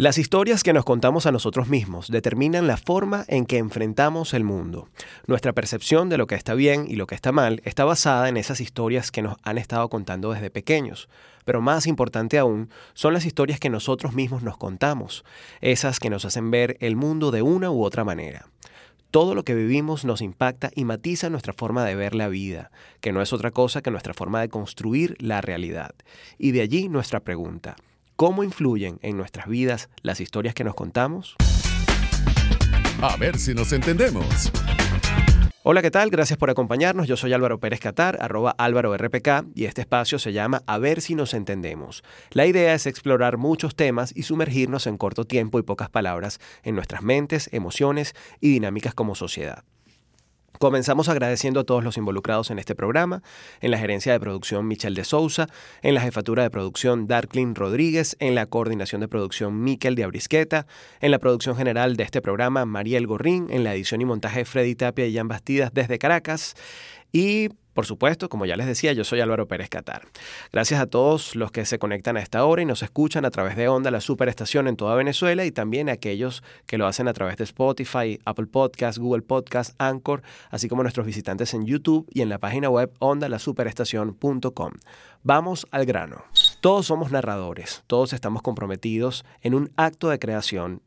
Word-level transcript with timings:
Las 0.00 0.16
historias 0.16 0.62
que 0.62 0.72
nos 0.72 0.84
contamos 0.84 1.26
a 1.26 1.32
nosotros 1.32 1.66
mismos 1.66 2.06
determinan 2.06 2.68
la 2.68 2.76
forma 2.76 3.24
en 3.26 3.46
que 3.46 3.58
enfrentamos 3.58 4.32
el 4.32 4.44
mundo. 4.44 4.88
Nuestra 5.26 5.52
percepción 5.52 6.08
de 6.08 6.16
lo 6.16 6.28
que 6.28 6.36
está 6.36 6.54
bien 6.54 6.86
y 6.88 6.94
lo 6.94 7.08
que 7.08 7.16
está 7.16 7.32
mal 7.32 7.60
está 7.64 7.84
basada 7.84 8.28
en 8.28 8.36
esas 8.36 8.60
historias 8.60 9.10
que 9.10 9.22
nos 9.22 9.38
han 9.42 9.58
estado 9.58 9.88
contando 9.88 10.32
desde 10.32 10.50
pequeños. 10.50 11.08
Pero 11.44 11.60
más 11.60 11.88
importante 11.88 12.38
aún 12.38 12.70
son 12.94 13.12
las 13.12 13.26
historias 13.26 13.58
que 13.58 13.70
nosotros 13.70 14.14
mismos 14.14 14.44
nos 14.44 14.56
contamos, 14.56 15.24
esas 15.60 15.98
que 15.98 16.10
nos 16.10 16.24
hacen 16.24 16.52
ver 16.52 16.76
el 16.78 16.94
mundo 16.94 17.32
de 17.32 17.42
una 17.42 17.72
u 17.72 17.82
otra 17.82 18.04
manera. 18.04 18.46
Todo 19.10 19.34
lo 19.34 19.42
que 19.42 19.56
vivimos 19.56 20.04
nos 20.04 20.22
impacta 20.22 20.70
y 20.76 20.84
matiza 20.84 21.28
nuestra 21.28 21.54
forma 21.54 21.84
de 21.84 21.96
ver 21.96 22.14
la 22.14 22.28
vida, 22.28 22.70
que 23.00 23.10
no 23.10 23.20
es 23.20 23.32
otra 23.32 23.50
cosa 23.50 23.82
que 23.82 23.90
nuestra 23.90 24.14
forma 24.14 24.40
de 24.42 24.48
construir 24.48 25.16
la 25.18 25.40
realidad. 25.40 25.90
Y 26.38 26.52
de 26.52 26.60
allí 26.60 26.88
nuestra 26.88 27.18
pregunta. 27.18 27.74
¿Cómo 28.20 28.42
influyen 28.42 28.98
en 29.02 29.16
nuestras 29.16 29.46
vidas 29.46 29.90
las 30.02 30.20
historias 30.20 30.52
que 30.52 30.64
nos 30.64 30.74
contamos? 30.74 31.36
A 33.00 33.16
ver 33.16 33.38
si 33.38 33.54
nos 33.54 33.72
entendemos. 33.72 34.50
Hola, 35.62 35.82
¿qué 35.82 35.92
tal? 35.92 36.10
Gracias 36.10 36.36
por 36.36 36.50
acompañarnos. 36.50 37.06
Yo 37.06 37.16
soy 37.16 37.32
Álvaro 37.32 37.60
Pérez 37.60 37.78
Catar, 37.78 38.18
arroba 38.20 38.56
Álvaro 38.58 38.96
RPK, 38.96 39.44
y 39.54 39.66
este 39.66 39.82
espacio 39.82 40.18
se 40.18 40.32
llama 40.32 40.64
A 40.66 40.78
ver 40.78 41.00
si 41.00 41.14
nos 41.14 41.32
entendemos. 41.32 42.02
La 42.32 42.46
idea 42.46 42.74
es 42.74 42.86
explorar 42.86 43.36
muchos 43.36 43.76
temas 43.76 44.12
y 44.16 44.24
sumergirnos 44.24 44.88
en 44.88 44.98
corto 44.98 45.24
tiempo 45.24 45.60
y 45.60 45.62
pocas 45.62 45.88
palabras 45.88 46.40
en 46.64 46.74
nuestras 46.74 47.02
mentes, 47.02 47.48
emociones 47.52 48.16
y 48.40 48.50
dinámicas 48.50 48.94
como 48.94 49.14
sociedad. 49.14 49.62
Comenzamos 50.58 51.08
agradeciendo 51.08 51.60
a 51.60 51.64
todos 51.64 51.84
los 51.84 51.96
involucrados 51.96 52.50
en 52.50 52.58
este 52.58 52.74
programa, 52.74 53.22
en 53.60 53.70
la 53.70 53.78
gerencia 53.78 54.12
de 54.12 54.20
producción 54.20 54.66
Michelle 54.66 54.96
de 54.96 55.04
Sousa, 55.04 55.46
en 55.82 55.94
la 55.94 56.00
jefatura 56.00 56.42
de 56.42 56.50
producción 56.50 57.06
Darklin 57.06 57.54
Rodríguez, 57.54 58.16
en 58.18 58.34
la 58.34 58.46
coordinación 58.46 59.00
de 59.00 59.08
producción 59.08 59.62
Miquel 59.62 59.94
de 59.94 60.04
Abrisqueta, 60.04 60.66
en 61.00 61.10
la 61.10 61.18
producción 61.18 61.56
general 61.56 61.96
de 61.96 62.04
este 62.04 62.20
programa 62.20 62.64
Mariel 62.64 63.06
Gorrín, 63.06 63.46
en 63.50 63.64
la 63.64 63.74
edición 63.74 64.00
y 64.00 64.04
montaje 64.04 64.44
Freddy 64.44 64.74
Tapia 64.74 65.06
y 65.06 65.14
Jan 65.14 65.28
Bastidas 65.28 65.72
desde 65.72 65.98
Caracas 65.98 66.56
y 67.12 67.48
por 67.78 67.86
supuesto, 67.86 68.28
como 68.28 68.44
ya 68.44 68.56
les 68.56 68.66
decía, 68.66 68.92
yo 68.92 69.04
soy 69.04 69.20
Álvaro 69.20 69.46
Pérez 69.46 69.68
Catar. 69.68 70.02
Gracias 70.50 70.80
a 70.80 70.86
todos 70.86 71.36
los 71.36 71.52
que 71.52 71.64
se 71.64 71.78
conectan 71.78 72.16
a 72.16 72.20
esta 72.20 72.44
hora 72.44 72.60
y 72.60 72.64
nos 72.64 72.82
escuchan 72.82 73.24
a 73.24 73.30
través 73.30 73.54
de 73.54 73.68
Onda, 73.68 73.92
la 73.92 74.00
superestación 74.00 74.66
en 74.66 74.74
toda 74.74 74.96
Venezuela, 74.96 75.44
y 75.44 75.52
también 75.52 75.88
a 75.88 75.92
aquellos 75.92 76.42
que 76.66 76.76
lo 76.76 76.88
hacen 76.88 77.06
a 77.06 77.12
través 77.12 77.36
de 77.36 77.44
Spotify, 77.44 78.18
Apple 78.24 78.48
Podcasts, 78.48 78.98
Google 78.98 79.22
Podcasts, 79.22 79.76
Anchor, 79.78 80.22
así 80.50 80.68
como 80.68 80.82
nuestros 80.82 81.06
visitantes 81.06 81.54
en 81.54 81.66
YouTube 81.66 82.04
y 82.12 82.22
en 82.22 82.30
la 82.30 82.38
página 82.38 82.68
web 82.68 82.92
ondalasuperestación.com. 82.98 84.72
Vamos 85.22 85.64
al 85.70 85.86
grano. 85.86 86.24
Todos 86.60 86.86
somos 86.86 87.12
narradores, 87.12 87.84
todos 87.86 88.12
estamos 88.12 88.42
comprometidos 88.42 89.24
en 89.40 89.54
un 89.54 89.70
acto 89.76 90.08
de 90.08 90.18
creación 90.18 90.82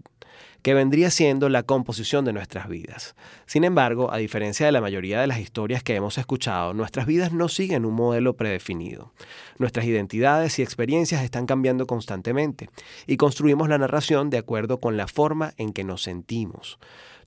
que 0.62 0.74
vendría 0.74 1.10
siendo 1.10 1.50
la 1.50 1.64
composición 1.64 2.26
de 2.26 2.34
nuestras 2.34 2.68
vidas. 2.68 3.16
Sin 3.46 3.64
embargo, 3.64 4.12
a 4.14 4.18
diferencia 4.18 4.66
de 4.66 4.72
la 4.72 4.82
mayoría 4.82 5.20
de 5.20 5.28
las 5.28 5.40
historias 5.40 5.84
que 5.84 5.96
hemos 5.96 6.18
escuchado, 6.18 6.74
nuestras 6.74 7.06
vidas 7.06 7.34
no 7.34 7.50
siguen 7.50 7.86
un 7.86 7.94
modelo 7.94 8.36
predefinido. 8.36 9.12
Nuestras 9.58 9.86
identidades 9.86 10.60
y 10.60 10.62
experiencias 10.62 11.24
están 11.24 11.46
cambiando 11.46 11.88
constantemente 11.88 12.70
y 13.08 13.18
construimos 13.18 13.70
la 13.70 13.78
narración 13.78 14.30
de 14.30 14.38
acuerdo 14.38 14.80
con 14.80 14.98
la 14.98 15.08
forma 15.08 15.54
en 15.58 15.74
que 15.74 15.84
nos 15.84 16.04
sentimos. 16.04 16.80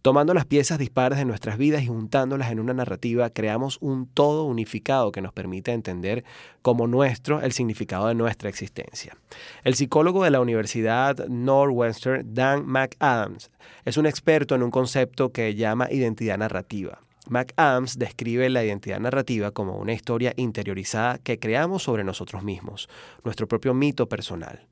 Tomando 0.04 0.34
las 0.34 0.44
piezas 0.44 0.78
dispares 0.78 1.16
de 1.16 1.24
nuestras 1.24 1.56
vidas 1.56 1.82
y 1.82 1.86
juntándolas 1.86 2.52
en 2.52 2.60
una 2.60 2.74
narrativa, 2.74 3.30
creamos 3.30 3.78
un 3.80 4.06
todo 4.06 4.44
unificado 4.44 5.12
que 5.12 5.22
nos 5.22 5.32
permite 5.32 5.72
entender 5.72 6.24
como 6.60 6.86
nuestro 6.86 7.40
el 7.40 7.52
significado 7.52 8.08
de 8.08 8.14
nuestra 8.14 8.50
existencia. 8.50 9.16
El 9.62 9.76
psicólogo 9.76 10.22
de 10.22 10.30
la 10.30 10.42
Universidad 10.42 11.26
Northwestern, 11.28 12.34
Dan 12.34 12.66
McAdams, 12.66 13.50
es 13.86 13.96
un 13.96 14.04
experto 14.04 14.54
en 14.54 14.62
un 14.62 14.70
concepto 14.70 15.32
que 15.32 15.54
llama 15.54 15.90
identidad 15.90 16.36
narrativa. 16.36 17.00
McAdams 17.30 17.98
describe 17.98 18.50
la 18.50 18.62
identidad 18.62 19.00
narrativa 19.00 19.52
como 19.52 19.78
una 19.78 19.94
historia 19.94 20.34
interiorizada 20.36 21.16
que 21.16 21.38
creamos 21.38 21.82
sobre 21.82 22.04
nosotros 22.04 22.42
mismos, 22.42 22.90
nuestro 23.24 23.48
propio 23.48 23.72
mito 23.72 24.06
personal. 24.06 24.66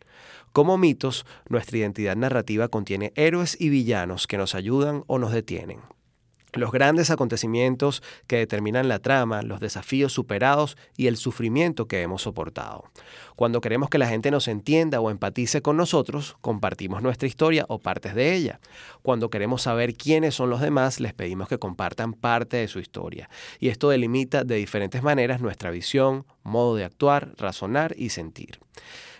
Como 0.52 0.76
mitos, 0.76 1.24
nuestra 1.48 1.78
identidad 1.78 2.14
narrativa 2.14 2.68
contiene 2.68 3.12
héroes 3.16 3.56
y 3.58 3.70
villanos 3.70 4.26
que 4.26 4.36
nos 4.36 4.54
ayudan 4.54 5.02
o 5.06 5.18
nos 5.18 5.32
detienen. 5.32 5.80
Los 6.54 6.70
grandes 6.70 7.10
acontecimientos 7.10 8.02
que 8.26 8.36
determinan 8.36 8.86
la 8.86 8.98
trama, 8.98 9.40
los 9.40 9.58
desafíos 9.58 10.12
superados 10.12 10.76
y 10.98 11.06
el 11.06 11.16
sufrimiento 11.16 11.88
que 11.88 12.02
hemos 12.02 12.20
soportado. 12.20 12.84
Cuando 13.36 13.62
queremos 13.62 13.88
que 13.88 13.96
la 13.96 14.06
gente 14.06 14.30
nos 14.30 14.48
entienda 14.48 15.00
o 15.00 15.10
empatice 15.10 15.62
con 15.62 15.78
nosotros, 15.78 16.36
compartimos 16.42 17.00
nuestra 17.00 17.26
historia 17.26 17.64
o 17.68 17.78
partes 17.78 18.14
de 18.14 18.34
ella. 18.34 18.60
Cuando 19.00 19.30
queremos 19.30 19.62
saber 19.62 19.94
quiénes 19.94 20.34
son 20.34 20.50
los 20.50 20.60
demás, 20.60 21.00
les 21.00 21.14
pedimos 21.14 21.48
que 21.48 21.58
compartan 21.58 22.12
parte 22.12 22.58
de 22.58 22.68
su 22.68 22.80
historia. 22.80 23.30
Y 23.58 23.68
esto 23.68 23.88
delimita 23.88 24.44
de 24.44 24.56
diferentes 24.56 25.02
maneras 25.02 25.40
nuestra 25.40 25.70
visión, 25.70 26.26
modo 26.42 26.76
de 26.76 26.84
actuar, 26.84 27.32
razonar 27.38 27.94
y 27.96 28.10
sentir. 28.10 28.58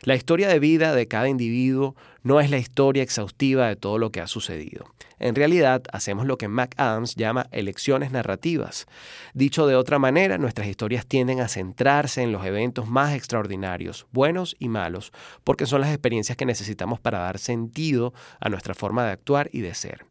La 0.05 0.17
historia 0.17 0.49
de 0.49 0.59
vida 0.59 0.97
de 0.97 1.07
cada 1.07 1.29
individuo 1.29 1.95
no 2.25 2.41
es 2.41 2.51
la 2.51 2.59
historia 2.59 3.05
exhaustiva 3.05 3.69
de 3.69 3.77
todo 3.77 3.99
lo 3.99 4.11
que 4.11 4.21
ha 4.21 4.27
sucedido. 4.27 4.93
En 5.21 5.37
realidad, 5.37 5.85
hacemos 5.93 6.27
lo 6.27 6.39
que 6.39 6.49
McAdams 6.49 7.15
llama 7.15 7.47
elecciones 7.53 8.11
narrativas. 8.11 8.89
Dicho 9.33 9.69
de 9.69 9.77
otra 9.77 10.01
manera, 10.01 10.39
nuestras 10.39 10.67
historias 10.67 11.07
tienden 11.07 11.39
a 11.39 11.47
centrarse 11.47 12.21
en 12.21 12.33
los 12.33 12.45
eventos 12.45 12.89
más 12.89 13.15
extraordinarios, 13.15 14.07
buenos 14.11 14.57
y 14.59 14.69
malos, 14.69 15.13
porque 15.45 15.67
son 15.67 15.81
las 15.81 15.91
experiencias 15.91 16.37
que 16.37 16.47
necesitamos 16.47 16.99
para 16.99 17.21
dar 17.21 17.39
sentido 17.39 18.13
a 18.41 18.49
nuestra 18.49 18.75
forma 18.75 19.07
de 19.07 19.13
actuar 19.13 19.51
y 19.53 19.61
de 19.61 19.75
ser. 19.75 20.05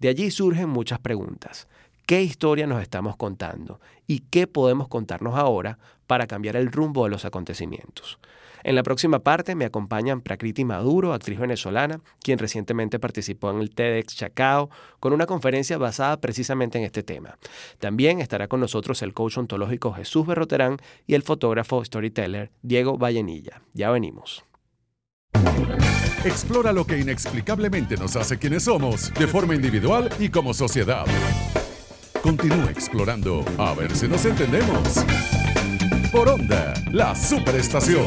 De 0.00 0.08
allí 0.08 0.32
surgen 0.32 0.68
muchas 0.68 0.98
preguntas. 0.98 1.68
¿Qué 2.04 2.20
historia 2.20 2.66
nos 2.66 2.82
estamos 2.82 3.14
contando? 3.14 3.80
¿Y 4.08 4.20
qué 4.28 4.48
podemos 4.48 4.88
contarnos 4.88 5.36
ahora 5.36 5.78
para 6.08 6.26
cambiar 6.26 6.56
el 6.56 6.72
rumbo 6.72 7.04
de 7.04 7.10
los 7.10 7.24
acontecimientos? 7.24 8.18
En 8.66 8.74
la 8.74 8.82
próxima 8.82 9.20
parte 9.20 9.54
me 9.54 9.64
acompañan 9.64 10.22
Prakriti 10.22 10.64
Maduro, 10.64 11.12
actriz 11.12 11.38
venezolana, 11.38 12.00
quien 12.20 12.36
recientemente 12.36 12.98
participó 12.98 13.52
en 13.52 13.60
el 13.60 13.70
TEDx 13.70 14.16
Chacao 14.16 14.70
con 14.98 15.12
una 15.12 15.24
conferencia 15.24 15.78
basada 15.78 16.20
precisamente 16.20 16.76
en 16.76 16.82
este 16.82 17.04
tema. 17.04 17.38
También 17.78 18.18
estará 18.20 18.48
con 18.48 18.58
nosotros 18.58 19.02
el 19.02 19.14
coach 19.14 19.38
ontológico 19.38 19.92
Jesús 19.92 20.26
Berroterán 20.26 20.78
y 21.06 21.14
el 21.14 21.22
fotógrafo 21.22 21.84
storyteller 21.84 22.50
Diego 22.62 22.98
Vallenilla. 22.98 23.62
Ya 23.72 23.92
venimos. 23.92 24.44
Explora 26.24 26.72
lo 26.72 26.84
que 26.84 26.98
inexplicablemente 26.98 27.96
nos 27.96 28.16
hace 28.16 28.36
quienes 28.36 28.64
somos, 28.64 29.14
de 29.14 29.28
forma 29.28 29.54
individual 29.54 30.10
y 30.18 30.28
como 30.28 30.52
sociedad. 30.52 31.06
Continúa 32.20 32.72
explorando 32.72 33.44
a 33.58 33.74
ver 33.74 33.94
si 33.94 34.08
nos 34.08 34.24
entendemos. 34.24 35.04
Por 36.12 36.28
Onda, 36.28 36.72
la 36.92 37.14
superestación. 37.14 38.06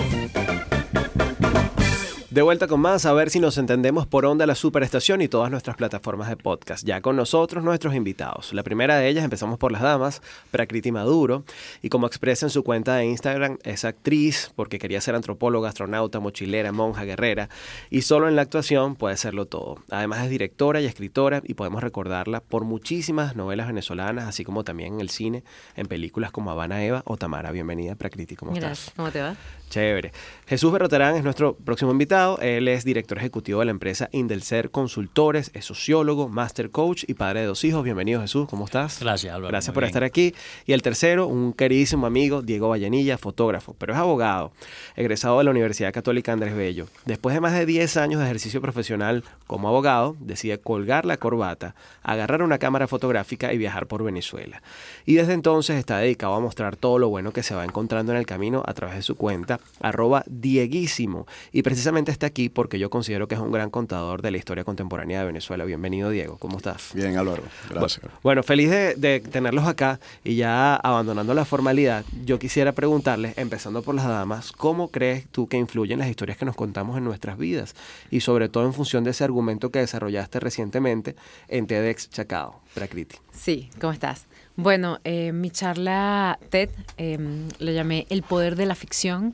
De 2.30 2.44
vuelta 2.44 2.68
con 2.68 2.80
más, 2.80 3.08
a 3.08 3.14
ver 3.14 3.32
si 3.32 3.40
nos 3.40 3.58
entendemos 3.58 4.06
por 4.06 4.24
onda 4.24 4.46
la 4.46 4.54
superestación 4.54 5.20
y 5.24 5.28
todas 5.28 5.50
nuestras 5.50 5.76
plataformas 5.76 6.30
de 6.30 6.38
podcast. 6.38 6.86
Ya 6.86 7.02
con 7.02 7.16
nosotros 7.16 7.64
nuestros 7.64 7.96
invitados. 7.96 8.54
La 8.54 8.62
primera 8.62 8.98
de 8.98 9.08
ellas, 9.08 9.24
empezamos 9.24 9.58
por 9.58 9.72
las 9.72 9.82
damas, 9.82 10.22
Prakriti 10.52 10.92
Maduro, 10.92 11.44
y 11.82 11.90
como 11.90 12.06
expresa 12.06 12.46
en 12.46 12.52
su 12.52 12.64
cuenta 12.64 12.98
de 12.98 13.06
Instagram, 13.06 13.58
es 13.64 13.84
actriz 13.84 14.52
porque 14.56 14.78
quería 14.78 15.02
ser 15.02 15.16
antropóloga, 15.16 15.70
astronauta, 15.70 16.20
mochilera, 16.20 16.72
monja, 16.72 17.04
guerrera, 17.04 17.50
y 17.90 18.04
solo 18.04 18.28
en 18.28 18.36
la 18.36 18.44
actuación 18.44 18.96
puede 18.96 19.18
serlo 19.18 19.48
todo. 19.48 19.80
Además 19.90 20.24
es 20.24 20.30
directora 20.30 20.82
y 20.82 20.86
escritora 20.86 21.42
y 21.44 21.56
podemos 21.56 21.82
recordarla 21.82 22.42
por 22.42 22.64
muchísimas 22.64 23.36
novelas 23.36 23.66
venezolanas, 23.66 24.28
así 24.28 24.46
como 24.46 24.64
también 24.64 24.94
en 24.94 25.02
el 25.02 25.10
cine, 25.10 25.44
en 25.76 25.88
películas 25.88 26.32
como 26.32 26.52
Habana 26.52 26.86
Eva 26.86 27.02
o 27.06 27.18
Tamara. 27.18 27.52
Bienvenida, 27.52 27.96
Prakriti, 27.96 28.36
¿cómo 28.36 28.54
Gracias. 28.54 28.94
¿Cómo 28.96 29.10
te 29.10 29.20
va? 29.20 29.36
Chévere. 29.72 30.12
Jesús 30.48 30.72
Berroterán 30.72 31.16
es 31.16 31.24
nuestro 31.24 31.56
próximo 31.56 31.92
invitado. 31.92 32.19
Él 32.20 32.68
es 32.68 32.84
director 32.84 33.18
ejecutivo 33.18 33.62
de 33.62 33.66
la 33.66 33.72
empresa 33.72 34.10
Indelcer 34.12 34.72
Consultores, 34.72 35.52
es 35.54 35.64
sociólogo, 35.64 36.28
master 36.28 36.70
coach 36.70 37.06
y 37.08 37.14
padre 37.14 37.42
de 37.42 37.46
dos 37.46 37.64
hijos. 37.64 37.82
Bienvenido 37.82 38.20
Jesús, 38.20 38.46
¿cómo 38.50 38.66
estás? 38.66 39.00
Gracias 39.00 39.34
Álvaro. 39.34 39.52
Gracias 39.52 39.74
por 39.74 39.86
estar 39.86 40.04
aquí. 40.04 40.36
Y 40.66 40.74
el 40.74 40.82
tercero, 40.82 41.28
un 41.28 41.54
queridísimo 41.54 42.06
amigo, 42.08 42.42
Diego 42.42 42.68
Vallenilla, 42.68 43.18
fotógrafo, 43.18 43.74
pero 43.80 43.94
es 43.94 44.00
abogado, 44.00 44.52
egresado 44.98 45.38
de 45.38 45.46
la 45.46 45.52
Universidad 45.52 45.94
Católica 45.94 46.34
Andrés 46.34 46.56
Bello. 46.56 46.88
Después 47.06 47.34
de 47.34 47.40
más 47.40 47.54
de 47.54 47.66
10 47.66 47.96
años 47.96 48.20
de 48.20 48.26
ejercicio 48.26 48.60
profesional 48.60 49.24
como 49.48 49.70
abogado, 49.70 50.18
decide 50.20 50.60
colgar 50.60 51.06
la 51.06 51.16
corbata, 51.16 51.74
agarrar 52.04 52.44
una 52.44 52.58
cámara 52.58 52.90
fotográfica 52.90 53.54
y 53.54 53.58
viajar 53.58 53.88
por 53.88 54.04
Venezuela. 54.04 54.62
Y 55.06 55.14
desde 55.14 55.34
entonces 55.34 55.78
está 55.78 56.00
dedicado 56.00 56.34
a 56.34 56.42
mostrar 56.42 56.76
todo 56.76 57.00
lo 57.00 57.08
bueno 57.08 57.32
que 57.32 57.44
se 57.44 57.56
va 57.56 57.64
encontrando 57.64 58.12
en 58.12 58.18
el 58.18 58.26
camino 58.26 58.62
a 58.66 58.74
través 58.74 58.98
de 58.98 59.04
su 59.04 59.16
cuenta 59.16 59.62
arroba 59.80 60.26
dieguísimo. 60.28 61.26
Y 61.54 61.62
precisamente 61.62 62.09
precisamente 62.10 62.12
está 62.12 62.28
aquí 62.28 62.50
porque 62.50 62.80
yo 62.80 62.90
considero 62.90 63.28
que 63.28 63.36
es 63.36 63.42
un 63.42 63.52
gran 63.52 63.70
contador 63.70 64.22
de 64.22 64.32
la 64.32 64.38
historia 64.38 64.64
contemporánea 64.64 65.20
de 65.20 65.26
Venezuela. 65.28 65.64
Bienvenido, 65.66 66.10
Diego. 66.10 66.38
¿Cómo 66.38 66.58
estás? 66.58 66.92
Bien, 66.94 67.18
Álvaro. 67.18 67.44
Gracias. 67.70 68.06
Bueno, 68.24 68.44
feliz 68.44 68.70
de, 68.70 69.20
tenerlos 69.32 69.68
acá 69.68 70.00
y 70.24 70.36
ya 70.36 70.76
abandonando 70.76 71.34
la 71.34 71.46
formalidad, 71.46 72.04
yo 72.26 72.40
quisiera 72.40 72.72
preguntarles, 72.72 73.38
empezando 73.38 73.82
por 73.82 73.96
las 73.96 74.08
damas, 74.08 74.52
¿cómo 74.52 74.90
crees 74.90 75.28
tú 75.28 75.48
que 75.48 75.58
influyen 75.58 76.00
las 76.00 76.10
historias 76.10 76.38
que 76.38 76.46
nos 76.46 76.56
contamos 76.56 76.98
en 76.98 77.04
nuestras 77.04 77.38
vidas? 77.38 77.76
Y 78.10 78.22
sobre 78.22 78.50
todo 78.50 78.66
en 78.66 78.74
función 78.74 79.04
de 79.04 79.12
ese 79.12 79.24
argumento 79.24 79.70
que 79.70 79.80
desarrollaste 79.80 80.40
recientemente 80.40 81.16
en 81.48 81.68
TEDx 81.68 82.10
Chacao, 82.10 82.62
Prakriti. 82.74 83.18
Sí, 83.32 83.70
¿cómo 83.80 83.94
estás? 83.94 84.26
Bueno, 84.56 85.00
eh, 85.04 85.32
mi 85.32 85.52
charla 85.52 86.40
TED 86.50 86.70
em, 86.98 87.48
lo 87.60 87.72
llamé 87.72 88.08
El 88.10 88.24
poder 88.24 88.56
de 88.56 88.66
la 88.66 88.76
ficción 88.76 89.34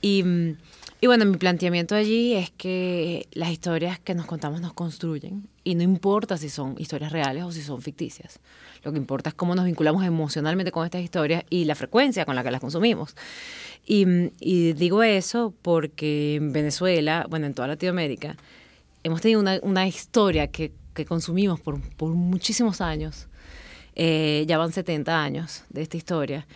y 0.00 0.22
mm, 0.22 0.56
y 1.00 1.06
bueno, 1.06 1.26
mi 1.26 1.36
planteamiento 1.36 1.94
allí 1.94 2.34
es 2.34 2.50
que 2.50 3.28
las 3.32 3.50
historias 3.50 3.98
que 3.98 4.14
nos 4.14 4.24
contamos 4.24 4.62
nos 4.62 4.72
construyen 4.72 5.46
y 5.62 5.74
no 5.74 5.82
importa 5.82 6.38
si 6.38 6.48
son 6.48 6.74
historias 6.78 7.12
reales 7.12 7.44
o 7.44 7.52
si 7.52 7.60
son 7.60 7.82
ficticias. 7.82 8.40
Lo 8.82 8.92
que 8.92 8.98
importa 8.98 9.28
es 9.28 9.34
cómo 9.34 9.54
nos 9.54 9.66
vinculamos 9.66 10.04
emocionalmente 10.04 10.72
con 10.72 10.86
estas 10.86 11.02
historias 11.02 11.44
y 11.50 11.66
la 11.66 11.74
frecuencia 11.74 12.24
con 12.24 12.34
la 12.34 12.42
que 12.42 12.50
las 12.50 12.60
consumimos. 12.60 13.14
Y, 13.86 14.04
digo 14.72 15.02
eso 15.02 15.52
porque 15.60 16.36
en 16.36 16.52
Venezuela, 16.52 17.26
bueno, 17.28 17.46
en 17.46 17.54
toda 17.54 17.68
Latinoamérica, 17.68 18.36
hemos 19.04 19.20
tenido 19.20 19.42
una, 19.62 19.86
historia 19.86 20.46
que, 20.48 20.72
consumimos 21.06 21.60
por, 21.60 21.78
muchísimos 22.08 22.80
años. 22.80 23.28
Eh, 23.96 24.44
ya 24.48 24.56
van 24.56 24.72
70 24.72 25.22
años 25.22 25.64
de 25.68 25.82
esta 25.82 25.96
historia. 25.96 26.46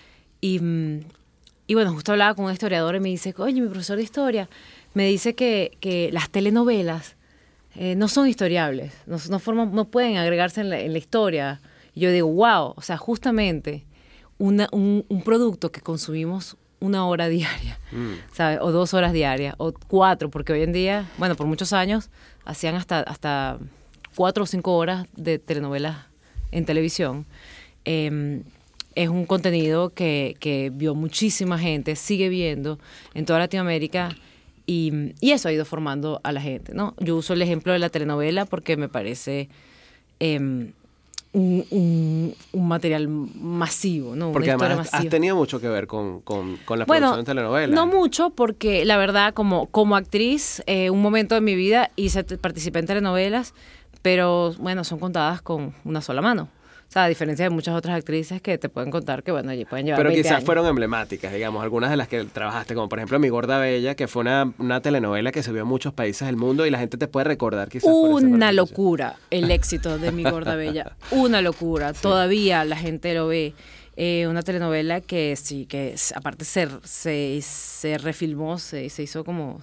Y, 0.40 0.60
mm, 0.60 1.00
y 1.70 1.74
bueno, 1.74 1.92
justo 1.92 2.10
hablaba 2.10 2.34
con 2.34 2.46
un 2.46 2.50
historiador 2.50 2.96
y 2.96 2.98
me 2.98 3.10
dice, 3.10 3.32
oye, 3.38 3.60
mi 3.60 3.68
profesor 3.68 3.96
de 3.96 4.02
historia 4.02 4.48
me 4.92 5.06
dice 5.06 5.36
que, 5.36 5.78
que 5.78 6.10
las 6.12 6.28
telenovelas 6.28 7.14
eh, 7.76 7.94
no 7.94 8.08
son 8.08 8.26
historiables, 8.26 8.92
no, 9.06 9.18
no, 9.30 9.38
forman, 9.38 9.72
no 9.72 9.84
pueden 9.84 10.16
agregarse 10.16 10.62
en 10.62 10.70
la, 10.70 10.80
en 10.80 10.92
la, 10.92 10.98
historia. 10.98 11.60
Y 11.94 12.00
yo 12.00 12.10
digo, 12.10 12.26
wow, 12.26 12.74
o 12.74 12.82
sea, 12.82 12.96
justamente 12.96 13.84
una, 14.36 14.66
un, 14.72 15.04
un, 15.08 15.22
producto 15.22 15.70
que 15.70 15.80
consumimos 15.80 16.56
una 16.80 17.06
hora 17.06 17.28
diaria, 17.38 17.78
mm. 17.92 18.14
¿sabes? 18.32 18.58
O 18.62 18.72
dos 18.72 18.92
horas 18.92 19.12
diarias, 19.12 19.54
o 19.58 19.72
cuatro, 19.72 20.28
porque 20.28 20.52
hoy 20.52 20.62
en 20.62 20.72
día, 20.72 21.08
bueno, 21.18 21.36
por 21.36 21.46
muchos 21.46 21.72
años 21.72 22.10
hacían 22.44 22.74
hasta, 22.74 22.98
hasta 22.98 23.60
cuatro 24.16 24.42
o 24.42 24.46
cinco 24.48 24.76
horas 24.76 25.06
de 25.14 25.38
telenovelas 25.38 25.98
en 26.50 26.64
televisión. 26.64 27.26
Eh, 27.84 28.42
es 28.94 29.08
un 29.08 29.24
contenido 29.24 29.90
que, 29.90 30.36
que 30.40 30.70
vio 30.72 30.94
muchísima 30.94 31.58
gente, 31.58 31.96
sigue 31.96 32.28
viendo 32.28 32.78
en 33.14 33.24
toda 33.26 33.38
Latinoamérica. 33.38 34.16
Y, 34.66 35.14
y, 35.20 35.32
eso 35.32 35.48
ha 35.48 35.52
ido 35.52 35.64
formando 35.64 36.20
a 36.22 36.32
la 36.32 36.40
gente, 36.40 36.74
¿no? 36.74 36.94
Yo 36.98 37.16
uso 37.16 37.32
el 37.32 37.42
ejemplo 37.42 37.72
de 37.72 37.80
la 37.80 37.88
telenovela 37.88 38.44
porque 38.46 38.76
me 38.76 38.88
parece 38.88 39.48
em, 40.20 40.72
un, 41.32 42.34
un, 42.52 42.68
material 42.68 43.08
masivo, 43.08 44.16
¿no? 44.16 44.32
Porque 44.32 44.50
además 44.50 44.92
has 44.92 45.08
tenido 45.08 45.36
mucho 45.36 45.60
que 45.60 45.68
ver 45.68 45.86
con, 45.86 46.20
con, 46.20 46.56
con 46.64 46.78
la 46.78 46.86
producción 46.86 47.20
de 47.20 47.24
telenovela. 47.24 47.74
No 47.74 47.86
mucho, 47.86 48.30
porque 48.30 48.84
la 48.84 48.96
verdad, 48.96 49.34
como, 49.34 49.66
como 49.66 49.96
actriz, 49.96 50.62
eh, 50.66 50.90
un 50.90 51.02
momento 51.02 51.34
de 51.34 51.40
mi 51.40 51.54
vida 51.54 51.90
hice, 51.96 52.22
participé 52.24 52.80
en 52.80 52.86
telenovelas, 52.86 53.54
pero 54.02 54.52
bueno, 54.58 54.82
son 54.84 54.98
contadas 54.98 55.40
con 55.42 55.74
una 55.84 56.00
sola 56.00 56.20
mano. 56.20 56.48
O 56.90 56.92
sea, 56.92 57.04
a 57.04 57.08
diferencia 57.08 57.44
de 57.44 57.50
muchas 57.50 57.76
otras 57.76 57.96
actrices 57.96 58.42
que 58.42 58.58
te 58.58 58.68
pueden 58.68 58.90
contar 58.90 59.22
que, 59.22 59.30
bueno, 59.30 59.52
allí 59.52 59.64
pueden 59.64 59.86
llevar 59.86 60.02
Pero 60.02 60.12
quizás 60.12 60.42
fueron 60.42 60.66
emblemáticas, 60.66 61.32
digamos, 61.32 61.62
algunas 61.62 61.88
de 61.88 61.96
las 61.96 62.08
que 62.08 62.24
trabajaste, 62.24 62.74
como 62.74 62.88
por 62.88 62.98
ejemplo 62.98 63.20
Mi 63.20 63.28
Gorda 63.28 63.60
Bella, 63.60 63.94
que 63.94 64.08
fue 64.08 64.22
una, 64.22 64.52
una 64.58 64.82
telenovela 64.82 65.30
que 65.30 65.44
se 65.44 65.52
vio 65.52 65.62
en 65.62 65.68
muchos 65.68 65.94
países 65.94 66.26
del 66.26 66.36
mundo 66.36 66.66
y 66.66 66.70
la 66.70 66.80
gente 66.80 66.98
te 66.98 67.06
puede 67.06 67.22
recordar 67.22 67.68
quizás. 67.68 67.88
Una 67.88 68.50
locura 68.50 69.14
el 69.30 69.52
éxito 69.52 69.98
de 69.98 70.10
Mi 70.10 70.24
Gorda 70.24 70.56
Bella. 70.56 70.96
Una 71.12 71.42
locura. 71.42 71.92
Todavía 72.02 72.64
la 72.64 72.74
gente 72.74 73.14
lo 73.14 73.28
ve. 73.28 73.54
Eh, 73.96 74.26
una 74.26 74.42
telenovela 74.42 75.00
que 75.00 75.36
sí, 75.36 75.66
que 75.66 75.94
aparte 76.16 76.44
se, 76.44 76.66
se, 76.82 77.38
se 77.40 77.98
refilmó, 77.98 78.58
se, 78.58 78.90
se 78.90 79.04
hizo 79.04 79.24
como 79.24 79.60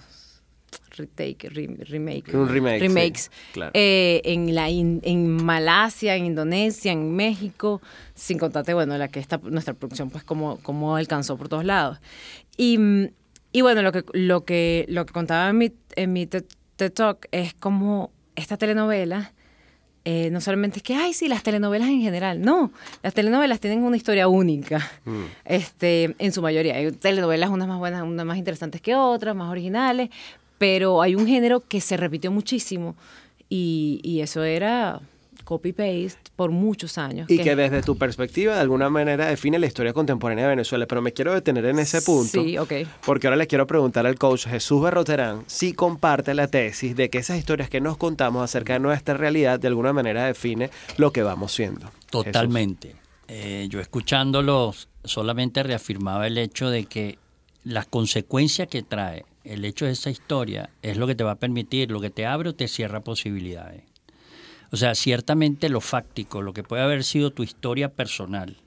retake, 0.98 1.48
remake. 1.48 2.34
Un 2.34 2.48
remake. 2.48 2.80
Remakes. 2.80 3.30
Eh, 3.72 4.20
en, 4.24 4.54
la 4.54 4.68
en 4.68 5.28
Malasia, 5.44 6.16
en 6.16 6.26
Indonesia, 6.26 6.92
en 6.92 7.14
México, 7.14 7.80
sin 8.14 8.38
contarte, 8.38 8.74
bueno, 8.74 8.98
la 8.98 9.08
que 9.08 9.20
está 9.20 9.40
nuestra 9.42 9.74
producción, 9.74 10.10
pues, 10.10 10.24
como, 10.24 10.58
como 10.58 10.96
alcanzó 10.96 11.36
por 11.36 11.48
todos 11.48 11.64
lados. 11.64 11.98
Y, 12.56 12.78
y 13.52 13.62
bueno, 13.62 13.82
lo 13.82 13.92
que, 13.92 14.04
lo 14.12 14.44
que, 14.44 14.84
lo 14.88 15.06
que 15.06 15.12
contaba 15.12 15.48
en 15.48 15.58
mi, 15.58 15.72
en 15.96 16.12
mi 16.12 16.26
TED, 16.26 16.44
Talk 16.92 17.26
es 17.32 17.54
como 17.54 18.10
esta 18.36 18.56
telenovela. 18.56 19.32
Eh, 20.04 20.30
no 20.30 20.40
solamente 20.40 20.78
es 20.78 20.82
que, 20.82 20.94
ay, 20.94 21.12
sí, 21.12 21.28
las 21.28 21.42
telenovelas 21.42 21.88
en 21.88 22.00
general. 22.00 22.40
No, 22.40 22.72
las 23.02 23.12
telenovelas 23.12 23.60
tienen 23.60 23.82
una 23.82 23.96
historia 23.96 24.26
única, 24.26 24.78
mm. 25.04 25.24
este, 25.44 26.14
en 26.18 26.32
su 26.32 26.40
mayoría. 26.40 26.76
Hay 26.76 26.92
telenovelas 26.92 27.50
unas 27.50 27.68
más 27.68 27.78
buenas, 27.78 28.04
unas 28.04 28.24
más 28.24 28.38
interesantes 28.38 28.80
que 28.80 28.94
otras, 28.94 29.36
más 29.36 29.50
originales, 29.50 30.08
pero 30.58 31.00
hay 31.02 31.14
un 31.14 31.26
género 31.26 31.60
que 31.66 31.80
se 31.80 31.96
repitió 31.96 32.30
muchísimo 32.30 32.96
y, 33.48 34.00
y 34.02 34.20
eso 34.20 34.44
era 34.44 35.00
copy-paste 35.48 36.30
por 36.36 36.50
muchos 36.50 36.98
años. 36.98 37.30
Y 37.30 37.38
que, 37.38 37.56
desde 37.56 37.80
tu 37.80 37.96
perspectiva 37.96 38.54
de 38.54 38.60
alguna 38.60 38.90
manera 38.90 39.28
define 39.28 39.58
la 39.58 39.64
historia 39.64 39.94
contemporánea 39.94 40.44
de 40.44 40.50
Venezuela. 40.50 40.84
Pero 40.86 41.00
me 41.00 41.14
quiero 41.14 41.32
detener 41.32 41.64
en 41.64 41.78
ese 41.78 42.02
punto. 42.02 42.44
Sí, 42.44 42.58
ok. 42.58 42.72
Porque 43.06 43.28
ahora 43.28 43.38
le 43.38 43.46
quiero 43.46 43.66
preguntar 43.66 44.06
al 44.06 44.18
coach 44.18 44.46
Jesús 44.46 44.82
Berroterán 44.82 45.44
si 45.46 45.72
comparte 45.72 46.34
la 46.34 46.48
tesis 46.48 46.94
de 46.94 47.08
que 47.08 47.16
esas 47.16 47.38
historias 47.38 47.70
que 47.70 47.80
nos 47.80 47.96
contamos 47.96 48.44
acerca 48.44 48.74
de 48.74 48.80
nuestra 48.80 49.14
realidad 49.16 49.58
de 49.58 49.68
alguna 49.68 49.94
manera 49.94 50.26
define 50.26 50.68
lo 50.98 51.12
que 51.14 51.22
vamos 51.22 51.52
siendo. 51.52 51.90
Totalmente. 52.10 52.94
Eh, 53.28 53.68
yo 53.70 53.80
escuchándolos 53.80 54.90
solamente 55.02 55.62
reafirmaba 55.62 56.26
el 56.26 56.36
hecho 56.36 56.68
de 56.68 56.84
que 56.84 57.18
las 57.64 57.86
consecuencias 57.86 58.68
que 58.68 58.82
trae 58.82 59.24
el 59.48 59.64
hecho 59.64 59.86
de 59.86 59.92
esa 59.92 60.10
historia 60.10 60.70
es 60.82 60.98
lo 60.98 61.06
que 61.06 61.14
te 61.14 61.24
va 61.24 61.32
a 61.32 61.38
permitir, 61.38 61.90
lo 61.90 62.00
que 62.00 62.10
te 62.10 62.26
abre 62.26 62.50
o 62.50 62.54
te 62.54 62.68
cierra 62.68 63.00
posibilidades. 63.00 63.82
O 64.70 64.76
sea, 64.76 64.94
ciertamente 64.94 65.70
lo 65.70 65.80
fáctico, 65.80 66.42
lo 66.42 66.52
que 66.52 66.62
puede 66.62 66.82
haber 66.82 67.02
sido 67.02 67.30
tu 67.30 67.42
historia 67.42 67.88
personal, 67.88 68.58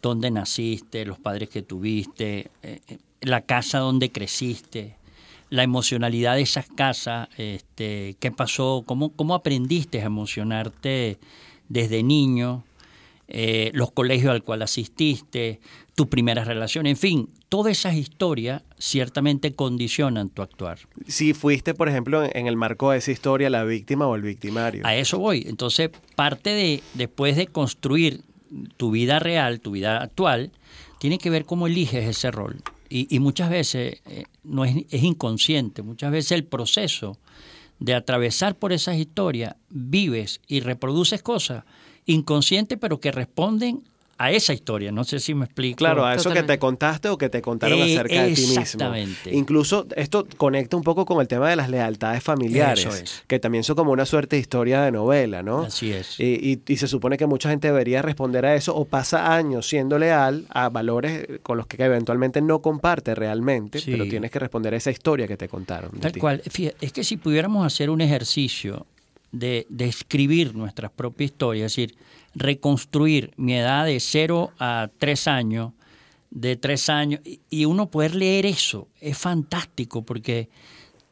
dónde 0.00 0.30
naciste, 0.30 1.04
los 1.04 1.18
padres 1.18 1.48
que 1.48 1.62
tuviste, 1.62 2.50
eh, 2.62 2.80
eh, 2.86 2.98
la 3.22 3.40
casa 3.40 3.80
donde 3.80 4.12
creciste, 4.12 4.96
la 5.50 5.64
emocionalidad 5.64 6.36
de 6.36 6.42
esas 6.42 6.68
casas, 6.68 7.28
este, 7.36 8.16
qué 8.20 8.30
pasó, 8.30 8.84
cómo, 8.86 9.10
cómo 9.10 9.34
aprendiste 9.34 10.00
a 10.00 10.04
emocionarte 10.04 11.18
desde 11.68 12.04
niño, 12.04 12.62
eh, 13.28 13.70
los 13.72 13.90
colegios 13.90 14.30
al 14.30 14.42
cual 14.42 14.62
asististe, 14.62 15.60
tu 15.94 16.08
primera 16.08 16.44
relación, 16.44 16.86
en 16.86 16.96
fin, 16.96 17.30
todas 17.48 17.72
esas 17.78 17.94
historias 17.94 18.62
ciertamente 18.78 19.54
condicionan 19.54 20.28
tu 20.28 20.42
actuar. 20.42 20.78
Si 21.06 21.32
fuiste, 21.32 21.72
por 21.72 21.88
ejemplo, 21.88 22.24
en 22.24 22.46
el 22.46 22.56
marco 22.56 22.90
de 22.90 22.98
esa 22.98 23.12
historia 23.12 23.48
la 23.48 23.64
víctima 23.64 24.06
o 24.06 24.14
el 24.16 24.22
victimario. 24.22 24.84
A 24.84 24.96
eso 24.96 25.18
voy. 25.18 25.44
Entonces, 25.46 25.90
parte 26.16 26.50
de, 26.50 26.82
después 26.94 27.36
de 27.36 27.46
construir 27.46 28.22
tu 28.76 28.90
vida 28.90 29.20
real, 29.20 29.60
tu 29.60 29.70
vida 29.70 30.02
actual, 30.02 30.50
tiene 30.98 31.18
que 31.18 31.30
ver 31.30 31.44
cómo 31.44 31.66
eliges 31.66 32.04
ese 32.04 32.30
rol. 32.30 32.62
Y, 32.90 33.18
muchas 33.18 33.50
veces 33.50 34.02
eh, 34.06 34.24
no 34.44 34.64
es, 34.64 34.76
es 34.90 35.02
inconsciente, 35.02 35.82
muchas 35.82 36.12
veces 36.12 36.30
el 36.30 36.44
proceso 36.44 37.18
de 37.80 37.92
atravesar 37.94 38.56
por 38.56 38.72
esas 38.72 38.98
historias, 38.98 39.56
vives 39.68 40.40
y 40.46 40.60
reproduces 40.60 41.20
cosas 41.20 41.64
inconscientes, 42.06 42.78
pero 42.80 43.00
que 43.00 43.12
responden 43.12 43.82
a 44.18 44.30
esa 44.30 44.52
historia. 44.52 44.92
No 44.92 45.04
sé 45.04 45.20
si 45.20 45.34
me 45.34 45.44
explico. 45.44 45.78
Claro, 45.78 46.04
a 46.04 46.14
eso 46.14 46.32
que 46.32 46.42
te 46.42 46.58
contaste 46.58 47.08
o 47.08 47.18
que 47.18 47.28
te 47.28 47.42
contaron 47.42 47.78
eh, 47.78 47.94
acerca 47.94 48.22
de 48.22 48.34
ti 48.34 48.40
mismo. 48.42 48.60
Exactamente. 48.60 49.34
Incluso 49.34 49.86
esto 49.96 50.26
conecta 50.36 50.76
un 50.76 50.82
poco 50.82 51.04
con 51.04 51.20
el 51.20 51.28
tema 51.28 51.48
de 51.50 51.56
las 51.56 51.68
lealtades 51.68 52.22
familiares, 52.22 53.24
que 53.26 53.38
también 53.38 53.64
son 53.64 53.76
como 53.76 53.92
una 53.92 54.06
suerte 54.06 54.36
de 54.36 54.40
historia 54.40 54.82
de 54.82 54.92
novela, 54.92 55.42
¿no? 55.42 55.62
Así 55.62 55.92
es. 55.92 56.18
Y, 56.20 56.60
y, 56.66 56.76
se 56.76 56.88
supone 56.88 57.16
que 57.16 57.26
mucha 57.26 57.50
gente 57.50 57.68
debería 57.68 58.02
responder 58.02 58.46
a 58.46 58.54
eso 58.54 58.74
o 58.74 58.84
pasa 58.84 59.34
años 59.34 59.66
siendo 59.68 59.98
leal 59.98 60.46
a 60.50 60.68
valores 60.68 61.26
con 61.42 61.56
los 61.56 61.66
que 61.66 61.82
eventualmente 61.82 62.40
no 62.40 62.60
comparte 62.60 63.14
realmente, 63.14 63.80
pero 63.84 64.04
tienes 64.04 64.30
que 64.30 64.38
responder 64.38 64.74
a 64.74 64.76
esa 64.76 64.90
historia 64.90 65.26
que 65.26 65.36
te 65.36 65.48
contaron. 65.48 65.90
Tal 66.00 66.16
cual. 66.18 66.42
es 66.80 66.92
que 66.92 67.04
si 67.04 67.16
pudiéramos 67.16 67.66
hacer 67.66 67.90
un 67.90 68.00
ejercicio 68.00 68.86
de, 69.34 69.66
de 69.68 69.86
escribir 69.86 70.54
nuestras 70.54 70.90
propias 70.90 71.32
historias, 71.32 71.72
es 71.72 71.76
decir, 71.76 71.96
reconstruir 72.34 73.32
mi 73.36 73.54
edad 73.54 73.86
de 73.86 74.00
0 74.00 74.52
a 74.58 74.88
3 74.98 75.28
años, 75.28 75.72
de 76.30 76.56
3 76.56 76.88
años, 76.88 77.20
y 77.50 77.64
uno 77.64 77.90
poder 77.90 78.14
leer 78.14 78.46
eso 78.46 78.88
es 79.00 79.16
fantástico 79.16 80.02
porque 80.02 80.48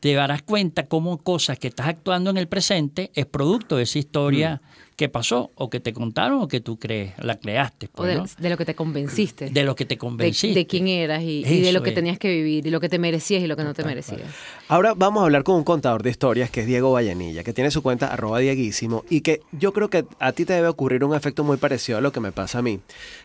te 0.00 0.14
darás 0.14 0.43
cuenta 0.43 0.87
cómo 0.87 1.19
cosas 1.19 1.59
que 1.59 1.69
estás 1.69 1.87
actuando 1.87 2.31
en 2.31 2.37
el 2.37 2.49
presente 2.49 3.12
es 3.14 3.26
producto 3.26 3.76
de 3.76 3.85
esa 3.85 4.00
historia 4.00 4.61
mm. 4.62 4.91
Que 5.02 5.09
pasó 5.09 5.50
o 5.56 5.68
que 5.68 5.80
te 5.80 5.92
contaron 5.92 6.40
o 6.40 6.47
que 6.47 6.61
tú 6.61 6.78
crees, 6.78 7.12
la 7.18 7.35
creaste. 7.35 7.87
O 7.87 7.90
pues, 7.97 8.09
de, 8.11 8.14
¿no? 8.14 8.25
de 8.38 8.50
lo 8.50 8.56
que 8.56 8.64
te 8.64 8.76
convenciste. 8.76 9.50
De 9.50 9.64
lo 9.64 9.75
que 9.75 9.85
te 9.85 9.99
convenciste. 9.99 10.54
de 10.54 10.64
quién 10.68 10.87
eras 10.87 11.25
y, 11.25 11.44
y 11.44 11.61
de 11.62 11.73
lo 11.73 11.82
que 11.82 11.88
es. 11.88 11.94
tenías 11.97 12.21
que 12.21 12.28
vivir 12.28 12.64
y 12.68 12.71
lo 12.71 12.78
que 12.78 12.88
te 12.88 13.00
merecías 13.00 13.42
y 13.42 13.49
lo 13.49 13.56
que 13.56 13.64
no 13.64 13.75
te 13.75 13.82
merecías. 13.82 14.23
Ahora 14.68 14.94
vamos 14.94 15.23
a 15.23 15.25
hablar 15.25 15.42
con 15.42 15.56
un 15.56 15.64
contador 15.64 16.04
de 16.04 16.11
historias 16.11 16.52
que 16.52 16.61
es 16.61 16.68
Diego 16.68 16.92
Vallenilla, 16.92 17.42
que 17.42 17.52
tiene 17.52 17.73
su 17.73 17.82
cuenta 17.82 18.12
arroba 18.12 18.38
dieguísimo 18.38 19.04
y 19.11 19.23
que 19.23 19.40
yo 19.50 19.73
creo 19.73 19.90
que 19.90 20.04
a 20.21 20.30
ti 20.30 20.44
te 20.44 20.52
debe 20.52 20.68
ocurrir 20.68 21.02
un 21.02 21.16
efecto 21.16 21.42
muy 21.42 21.56
parecido 21.56 21.99
a 21.99 22.00
lo 22.00 22.12
que 22.12 22.21
me 22.21 22.30
pasa 22.30 22.61
a 22.61 22.62
mí, 22.62 22.78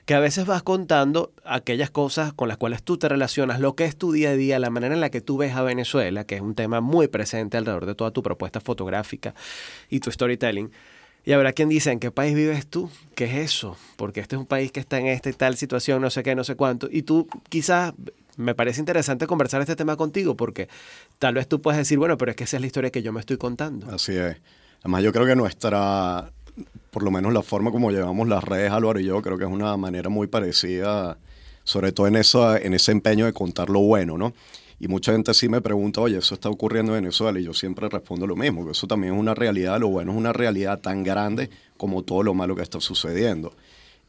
que 0.08 0.16
a 0.16 0.20
veces 0.20 0.48
vas 0.48 0.64
contando 0.64 1.32
aquellas 1.46 1.92
cosas 1.92 2.34
con 2.34 2.48
las 2.48 2.58
cuales 2.58 2.82
tú 2.82 2.98
te 2.98 3.08
relacionas, 3.08 3.60
lo 3.60 3.76
que 3.76 3.86
es 3.86 3.96
tu 3.96 4.12
día 4.12 4.32
a 4.32 4.36
día, 4.36 4.58
la 4.58 4.72
manera 4.72 4.96
en 4.96 5.02
la 5.02 5.12
que 5.12 5.22
tú 5.22 5.38
ves 5.38 5.54
a 5.54 5.62
Venezuela, 5.62 6.24
que 6.24 6.38
es 6.38 6.42
un 6.42 6.56
tema 6.56 6.82
muy 6.82 7.08
presente 7.08 7.56
alrededor 7.56 7.86
de 7.86 7.94
toda 7.94 8.10
tu 8.10 8.24
propuesta 8.24 8.62
fotográfica 8.62 9.36
y 9.92 10.00
tu 10.00 10.12
storytelling. 10.12 10.72
Y 11.28 11.34
habrá 11.34 11.52
quien 11.52 11.68
dice, 11.68 11.92
¿en 11.92 12.00
qué 12.00 12.10
país 12.10 12.34
vives 12.34 12.68
tú? 12.68 12.90
¿Qué 13.14 13.26
es 13.26 13.34
eso? 13.34 13.76
Porque 13.98 14.22
este 14.22 14.38
es 14.38 14.40
un 14.40 14.46
país 14.46 14.72
que 14.72 14.80
está 14.80 14.98
en 14.98 15.08
esta 15.08 15.30
y 15.30 15.34
tal 15.34 15.58
situación, 15.58 16.02
no 16.02 16.10
sé 16.10 16.24
qué, 16.24 16.36
no 16.36 16.46
sé 16.46 16.56
cuánto. 16.56 16.88
Y 16.90 17.02
tú 17.02 17.28
quizás, 17.50 17.94
me 18.38 18.56
parece 18.56 18.80
interesante 18.80 19.28
conversar 19.28 19.60
este 19.60 19.76
tema 19.76 19.98
contigo, 19.98 20.38
porque 20.38 20.70
tal 21.20 21.34
vez 21.34 21.50
tú 21.50 21.62
puedes 21.62 21.80
decir, 21.80 21.98
bueno, 21.98 22.18
pero 22.18 22.32
es 22.32 22.38
que 22.38 22.46
esa 22.46 22.56
es 22.56 22.62
la 22.62 22.68
historia 22.68 22.92
que 22.92 23.02
yo 23.04 23.12
me 23.12 23.20
estoy 23.20 23.36
contando. 23.36 23.94
Así 23.94 24.16
es. 24.16 24.38
Además, 24.80 25.04
yo 25.04 25.12
creo 25.12 25.26
que 25.26 25.36
nuestra, 25.36 26.32
por 26.92 27.04
lo 27.04 27.12
menos 27.12 27.34
la 27.34 27.44
forma 27.44 27.72
como 27.72 27.92
llevamos 27.92 28.30
las 28.30 28.46
redes, 28.46 28.72
Álvaro 28.72 28.98
y 28.98 29.04
yo, 29.04 29.22
creo 29.22 29.38
que 29.38 29.44
es 29.44 29.52
una 29.52 29.76
manera 29.76 30.08
muy 30.08 30.28
parecida, 30.28 31.18
sobre 31.66 31.92
todo 31.92 32.08
en, 32.08 32.16
en 32.16 32.74
ese 32.74 32.92
empeño 32.94 33.26
de 33.26 33.34
contar 33.34 33.70
lo 33.70 33.82
bueno, 33.82 34.18
¿no? 34.18 34.34
Y 34.80 34.88
mucha 34.88 35.12
gente 35.12 35.34
sí 35.34 35.50
me 35.50 35.62
pregunta, 35.62 36.02
oye, 36.02 36.18
eso 36.18 36.36
está 36.36 36.50
ocurriendo 36.50 36.96
en 36.96 37.02
Venezuela, 37.04 37.40
y 37.40 37.44
yo 37.44 37.54
siempre 37.54 37.90
respondo 37.90 38.28
lo 38.28 38.36
mismo, 38.36 38.64
que 38.66 38.72
eso 38.72 38.86
también 38.86 39.16
es 39.16 39.20
una 39.20 39.34
realidad, 39.34 39.80
lo 39.80 39.88
bueno 39.88 40.12
es 40.12 40.18
una 40.18 40.34
realidad 40.34 40.80
tan 40.80 41.04
grande 41.04 41.50
como 41.78 42.04
todo 42.04 42.22
lo 42.22 42.34
malo 42.34 42.56
que 42.56 42.62
está 42.62 42.80
sucediendo. 42.80 43.54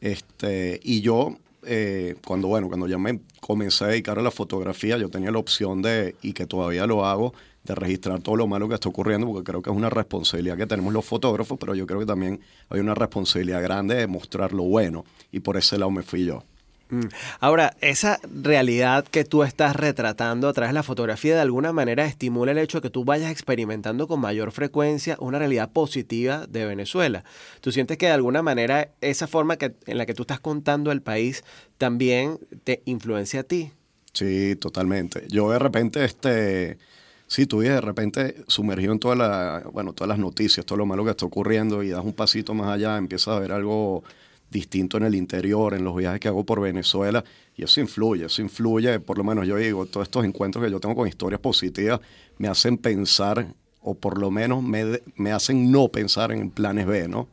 Este, 0.00 0.78
y 0.82 1.00
yo, 1.00 1.36
eh, 1.64 2.16
cuando, 2.26 2.48
bueno, 2.48 2.68
cuando 2.68 2.86
ya 2.86 2.98
me 2.98 3.20
comencé 3.40 3.84
a 3.84 3.88
dedicar 3.88 4.18
a 4.18 4.22
la 4.22 4.30
fotografía, 4.30 4.98
yo 4.98 5.08
tenía 5.08 5.30
la 5.30 5.38
opción 5.38 5.80
de, 5.80 6.16
y 6.22 6.34
que 6.34 6.46
todavía 6.46 6.86
lo 6.86 7.06
hago, 7.06 7.32
de 7.64 7.74
registrar 7.74 8.20
todo 8.20 8.36
lo 8.36 8.46
malo 8.46 8.68
que 8.68 8.74
está 8.74 8.88
ocurriendo, 8.88 9.26
porque 9.26 9.44
creo 9.44 9.62
que 9.62 9.70
es 9.70 9.76
una 9.76 9.90
responsabilidad 9.90 10.56
que 10.56 10.66
tenemos 10.66 10.92
los 10.92 11.04
fotógrafos, 11.04 11.58
pero 11.58 11.74
yo 11.74 11.86
creo 11.86 12.00
que 12.00 12.06
también 12.06 12.40
hay 12.68 12.80
una 12.80 12.94
responsabilidad 12.94 13.62
grande 13.62 13.94
de 13.94 14.06
mostrar 14.06 14.52
lo 14.52 14.64
bueno, 14.64 15.04
y 15.32 15.40
por 15.40 15.56
ese 15.56 15.78
lado 15.78 15.90
me 15.90 16.02
fui 16.02 16.24
yo. 16.24 16.44
Mm. 16.90 17.08
Ahora, 17.40 17.76
esa 17.80 18.18
realidad 18.32 19.04
que 19.04 19.24
tú 19.24 19.42
estás 19.42 19.76
retratando 19.76 20.48
a 20.48 20.52
través 20.52 20.70
de 20.70 20.74
la 20.74 20.82
fotografía 20.82 21.34
de 21.34 21.40
alguna 21.40 21.72
manera 21.72 22.06
estimula 22.06 22.52
el 22.52 22.58
hecho 22.58 22.78
de 22.78 22.82
que 22.82 22.90
tú 22.90 23.04
vayas 23.04 23.30
experimentando 23.30 24.08
con 24.08 24.20
mayor 24.20 24.52
frecuencia 24.52 25.16
una 25.20 25.38
realidad 25.38 25.70
positiva 25.70 26.46
de 26.46 26.64
Venezuela. 26.64 27.24
¿Tú 27.60 27.72
sientes 27.72 27.98
que 27.98 28.06
de 28.06 28.12
alguna 28.12 28.42
manera 28.42 28.90
esa 29.00 29.26
forma 29.26 29.56
que, 29.56 29.74
en 29.86 29.98
la 29.98 30.06
que 30.06 30.14
tú 30.14 30.22
estás 30.22 30.40
contando 30.40 30.90
el 30.90 31.02
país 31.02 31.44
también 31.76 32.38
te 32.64 32.82
influencia 32.86 33.40
a 33.40 33.44
ti? 33.44 33.72
Sí, 34.12 34.56
totalmente. 34.56 35.26
Yo 35.28 35.50
de 35.50 35.58
repente, 35.58 36.04
este, 36.04 36.78
sí, 37.26 37.46
tú 37.46 37.60
de 37.60 37.80
repente 37.80 38.36
sumergido 38.46 38.92
en 38.92 38.98
toda 38.98 39.14
la, 39.14 39.62
bueno, 39.72 39.92
todas 39.92 40.08
las 40.08 40.18
noticias, 40.18 40.64
todo 40.64 40.78
lo 40.78 40.86
malo 40.86 41.04
que 41.04 41.10
está 41.10 41.26
ocurriendo 41.26 41.82
y 41.82 41.90
das 41.90 42.04
un 42.04 42.14
pasito 42.14 42.54
más 42.54 42.68
allá, 42.68 42.96
empiezas 42.96 43.36
a 43.36 43.40
ver 43.40 43.52
algo 43.52 44.02
distinto 44.50 44.96
en 44.96 45.04
el 45.04 45.14
interior, 45.14 45.74
en 45.74 45.84
los 45.84 45.94
viajes 45.96 46.20
que 46.20 46.28
hago 46.28 46.44
por 46.44 46.60
Venezuela, 46.60 47.22
y 47.56 47.64
eso 47.64 47.80
influye, 47.80 48.26
eso 48.26 48.40
influye, 48.42 49.00
por 49.00 49.18
lo 49.18 49.24
menos 49.24 49.46
yo 49.46 49.56
digo, 49.56 49.86
todos 49.86 50.06
estos 50.06 50.24
encuentros 50.24 50.64
que 50.64 50.70
yo 50.70 50.80
tengo 50.80 50.94
con 50.94 51.06
historias 51.08 51.40
positivas 51.40 52.00
me 52.38 52.48
hacen 52.48 52.78
pensar, 52.78 53.46
o 53.82 53.94
por 53.94 54.18
lo 54.18 54.30
menos 54.30 54.62
me, 54.62 55.00
me 55.16 55.32
hacen 55.32 55.70
no 55.70 55.88
pensar 55.88 56.32
en 56.32 56.50
planes 56.50 56.86
B, 56.86 57.08
¿no? 57.08 57.28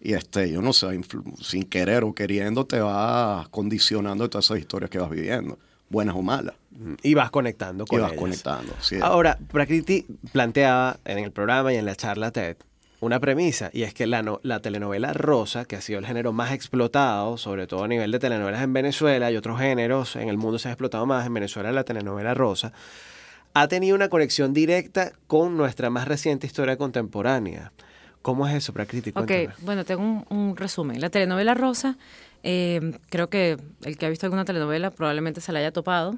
Y 0.00 0.12
este, 0.14 0.50
yo 0.50 0.62
no 0.62 0.72
sé, 0.72 0.86
sin 1.40 1.64
querer 1.64 2.04
o 2.04 2.14
queriendo 2.14 2.64
te 2.66 2.80
vas 2.80 3.48
condicionando 3.48 4.28
todas 4.30 4.46
esas 4.46 4.58
historias 4.58 4.90
que 4.90 4.98
vas 4.98 5.10
viviendo, 5.10 5.58
buenas 5.88 6.14
o 6.14 6.22
malas, 6.22 6.54
Mm. 6.70 6.94
Y 7.02 7.14
vas 7.14 7.30
conectando 7.30 7.84
y 7.84 7.86
con 7.88 8.00
vas 8.00 8.12
ellas. 8.12 8.20
conectando. 8.20 8.72
sí. 8.80 8.96
Ahora, 9.02 9.38
Prakriti 9.50 10.06
planteaba 10.32 10.98
en 11.04 11.18
el 11.18 11.32
programa 11.32 11.72
y 11.72 11.76
en 11.76 11.84
la 11.84 11.94
charla 11.96 12.30
TED 12.30 12.56
una 13.00 13.18
premisa, 13.18 13.70
y 13.72 13.82
es 13.82 13.94
que 13.94 14.06
la, 14.06 14.22
no- 14.22 14.40
la 14.42 14.60
telenovela 14.60 15.12
rosa, 15.14 15.64
que 15.64 15.76
ha 15.76 15.80
sido 15.80 15.98
el 15.98 16.06
género 16.06 16.32
más 16.32 16.52
explotado, 16.52 17.36
sobre 17.38 17.66
todo 17.66 17.82
a 17.84 17.88
nivel 17.88 18.10
de 18.10 18.18
telenovelas 18.18 18.62
en 18.62 18.72
Venezuela 18.72 19.30
y 19.30 19.36
otros 19.36 19.58
géneros 19.58 20.16
en 20.16 20.28
el 20.28 20.36
mundo 20.36 20.58
se 20.58 20.68
ha 20.68 20.72
explotado 20.72 21.06
más, 21.06 21.26
en 21.26 21.32
Venezuela 21.34 21.72
la 21.72 21.84
telenovela 21.84 22.34
rosa, 22.34 22.72
ha 23.54 23.68
tenido 23.68 23.96
una 23.96 24.08
conexión 24.08 24.52
directa 24.52 25.12
con 25.26 25.56
nuestra 25.56 25.88
más 25.90 26.06
reciente 26.06 26.46
historia 26.46 26.76
contemporánea. 26.76 27.72
¿Cómo 28.22 28.46
es 28.46 28.54
eso, 28.54 28.72
Prakriti? 28.74 29.10
Ok, 29.14 29.32
bueno, 29.62 29.84
tengo 29.86 30.02
un, 30.02 30.24
un 30.28 30.56
resumen. 30.56 31.00
La 31.00 31.08
telenovela 31.08 31.54
Rosa, 31.54 31.96
eh, 32.42 32.92
creo 33.08 33.30
que 33.30 33.56
el 33.82 33.96
que 33.96 34.04
ha 34.04 34.10
visto 34.10 34.26
alguna 34.26 34.44
telenovela 34.44 34.90
probablemente 34.90 35.40
se 35.40 35.52
la 35.52 35.60
haya 35.60 35.72
topado. 35.72 36.16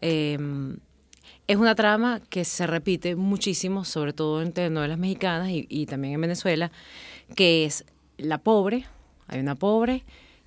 Eh, 0.00 0.36
es 1.46 1.56
una 1.56 1.74
trama 1.74 2.20
que 2.28 2.44
se 2.44 2.66
repite 2.66 3.16
muchísimo, 3.16 3.84
sobre 3.84 4.12
todo 4.12 4.42
en 4.42 4.52
telenovelas 4.52 4.98
mexicanas 4.98 5.50
y, 5.50 5.86
también 5.86 6.14
en 6.14 6.20
Venezuela, 6.20 6.72
que 7.34 7.64
es 7.64 7.84
la 8.18 8.38
pobre, 8.38 8.86
hay 9.28 9.40
una 9.40 9.54
pobre, 9.54 10.04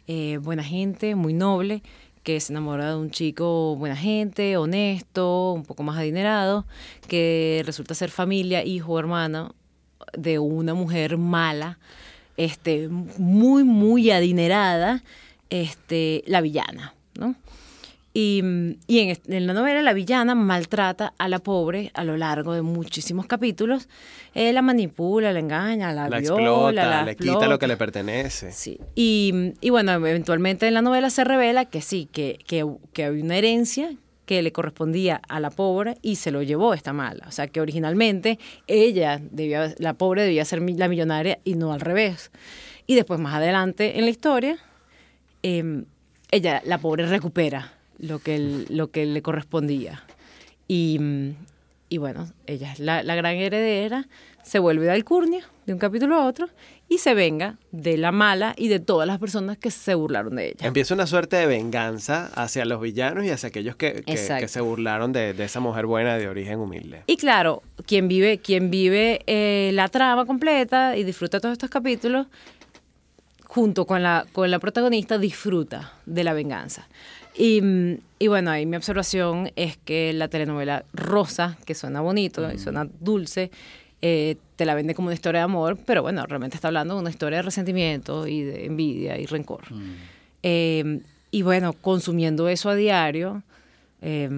eh, 0.07 0.37
buena 0.41 0.63
gente, 0.63 1.15
muy 1.15 1.33
noble, 1.33 1.83
que 2.23 2.39
se 2.39 2.51
enamora 2.51 2.89
de 2.89 2.97
un 2.97 3.11
chico 3.11 3.75
buena 3.75 3.95
gente, 3.95 4.57
honesto, 4.57 5.53
un 5.53 5.63
poco 5.63 5.83
más 5.83 5.97
adinerado, 5.97 6.65
que 7.07 7.63
resulta 7.65 7.95
ser 7.95 8.11
familia, 8.11 8.63
hijo, 8.63 8.99
hermano 8.99 9.55
de 10.17 10.39
una 10.39 10.73
mujer 10.73 11.17
mala, 11.17 11.79
este, 12.37 12.87
muy, 12.89 13.63
muy 13.63 14.11
adinerada, 14.11 15.03
este, 15.49 16.23
la 16.27 16.41
villana, 16.41 16.93
¿no? 17.15 17.35
Y, 18.21 18.43
y 18.87 18.99
en, 18.99 19.47
la 19.47 19.53
novela 19.53 19.81
la 19.81 19.93
villana 19.93 20.35
maltrata 20.35 21.13
a 21.17 21.29
la 21.29 21.39
pobre 21.39 21.89
a 21.93 22.03
lo 22.03 22.17
largo 22.17 22.53
de 22.53 22.61
muchísimos 22.61 23.27
capítulos, 23.27 23.87
eh, 24.33 24.51
la 24.51 24.61
manipula, 24.61 25.31
la 25.31 25.39
engaña, 25.39 25.93
la, 25.93 26.09
la 26.09 26.19
viola, 26.19 26.41
explota, 26.41 26.71
la 26.73 27.03
le 27.05 27.15
quita 27.15 27.47
lo 27.47 27.57
que 27.57 27.67
le 27.67 27.77
pertenece. 27.77 28.51
Sí. 28.51 28.77
Y, 28.93 29.53
y 29.61 29.69
bueno, 29.69 29.93
eventualmente 29.93 30.67
en 30.67 30.73
la 30.73 30.81
novela 30.81 31.09
se 31.09 31.23
revela 31.23 31.63
que 31.63 31.81
sí, 31.81 32.09
que, 32.11 32.39
que, 32.45 32.69
que 32.91 33.05
había 33.05 33.23
una 33.23 33.37
herencia 33.37 33.95
que 34.25 34.41
le 34.41 34.51
correspondía 34.51 35.21
a 35.29 35.39
la 35.39 35.49
pobre 35.49 35.95
y 36.01 36.17
se 36.17 36.31
lo 36.31 36.43
llevó 36.43 36.73
esta 36.73 36.91
mala. 36.91 37.23
O 37.25 37.31
sea, 37.31 37.47
que 37.47 37.61
originalmente 37.61 38.37
ella, 38.67 39.21
debía, 39.31 39.73
la 39.77 39.93
pobre 39.93 40.23
debía 40.23 40.43
ser 40.43 40.61
la 40.61 40.89
millonaria 40.89 41.39
y 41.45 41.53
no 41.53 41.71
al 41.71 41.79
revés. 41.79 42.31
Y 42.85 42.95
después, 42.95 43.17
más 43.21 43.35
adelante 43.35 43.97
en 43.97 44.03
la 44.03 44.11
historia, 44.11 44.57
eh, 45.41 45.83
ella, 46.31 46.61
la 46.65 46.79
pobre, 46.79 47.05
recupera 47.05 47.78
lo 47.99 48.19
que, 48.19 48.35
el- 48.35 48.65
lo 48.69 48.89
que 48.91 49.05
le 49.05 49.21
correspondía. 49.21 50.03
Y, 50.67 50.99
y 51.89 51.97
bueno, 51.97 52.27
ella 52.47 52.71
es 52.73 52.79
la, 52.79 53.03
la 53.03 53.15
gran 53.15 53.35
heredera, 53.35 54.07
se 54.43 54.59
vuelve 54.59 54.85
de 54.85 54.91
alcurnia 54.91 55.43
de 55.65 55.73
un 55.73 55.79
capítulo 55.79 56.15
a 56.15 56.25
otro 56.25 56.47
y 56.87 56.97
se 56.97 57.13
venga 57.13 57.57
de 57.71 57.97
la 57.97 58.11
mala 58.11 58.55
y 58.57 58.67
de 58.67 58.79
todas 58.79 59.05
las 59.07 59.19
personas 59.19 59.57
que 59.59 59.69
se 59.69 59.93
burlaron 59.93 60.35
de 60.37 60.47
ella. 60.49 60.65
Empieza 60.65 60.95
una 60.95 61.05
suerte 61.05 61.35
de 61.35 61.45
venganza 61.45 62.31
hacia 62.33 62.65
los 62.65 62.81
villanos 62.81 63.25
y 63.25 63.29
hacia 63.29 63.49
aquellos 63.49 63.75
que, 63.75 64.01
que 64.03 64.47
se 64.47 64.61
burlaron 64.61 65.11
de, 65.13 65.33
de 65.33 65.43
esa 65.43 65.59
mujer 65.59 65.85
buena 65.85 66.17
de 66.17 66.27
origen 66.27 66.59
humilde. 66.59 67.03
Y 67.05 67.17
claro, 67.17 67.61
quien 67.85 68.07
vive, 68.07 68.39
quien 68.39 68.71
vive 68.71 69.21
eh, 69.27 69.69
la 69.73 69.87
trama 69.89 70.25
completa 70.25 70.97
y 70.97 71.03
disfruta 71.03 71.39
todos 71.39 71.53
estos 71.53 71.69
capítulos, 71.69 72.25
junto 73.45 73.85
con 73.85 74.01
la, 74.03 74.25
con 74.31 74.49
la 74.49 74.59
protagonista, 74.59 75.17
disfruta 75.17 75.93
de 76.05 76.23
la 76.23 76.33
venganza. 76.33 76.87
Y, 77.39 77.61
y 78.19 78.27
bueno, 78.27 78.51
ahí 78.51 78.65
mi 78.65 78.75
observación 78.75 79.49
es 79.55 79.77
que 79.77 80.11
la 80.11 80.27
telenovela 80.27 80.83
Rosa, 80.91 81.57
que 81.65 81.73
suena 81.73 82.01
bonito 82.01 82.51
y 82.51 82.59
suena 82.59 82.85
dulce, 82.99 83.49
eh, 84.01 84.35
te 84.57 84.65
la 84.65 84.75
vende 84.75 84.93
como 84.93 85.07
una 85.07 85.15
historia 85.15 85.39
de 85.39 85.45
amor, 85.45 85.77
pero 85.85 86.01
bueno, 86.01 86.25
realmente 86.25 86.57
está 86.57 86.67
hablando 86.67 86.95
de 86.95 86.99
una 86.99 87.09
historia 87.09 87.37
de 87.37 87.43
resentimiento 87.43 88.27
y 88.27 88.41
de 88.43 88.65
envidia 88.65 89.17
y 89.17 89.25
rencor. 89.25 89.61
Eh, 90.43 90.99
y 91.31 91.41
bueno, 91.43 91.71
consumiendo 91.71 92.49
eso 92.49 92.69
a 92.69 92.75
diario, 92.75 93.41
eh, 94.01 94.29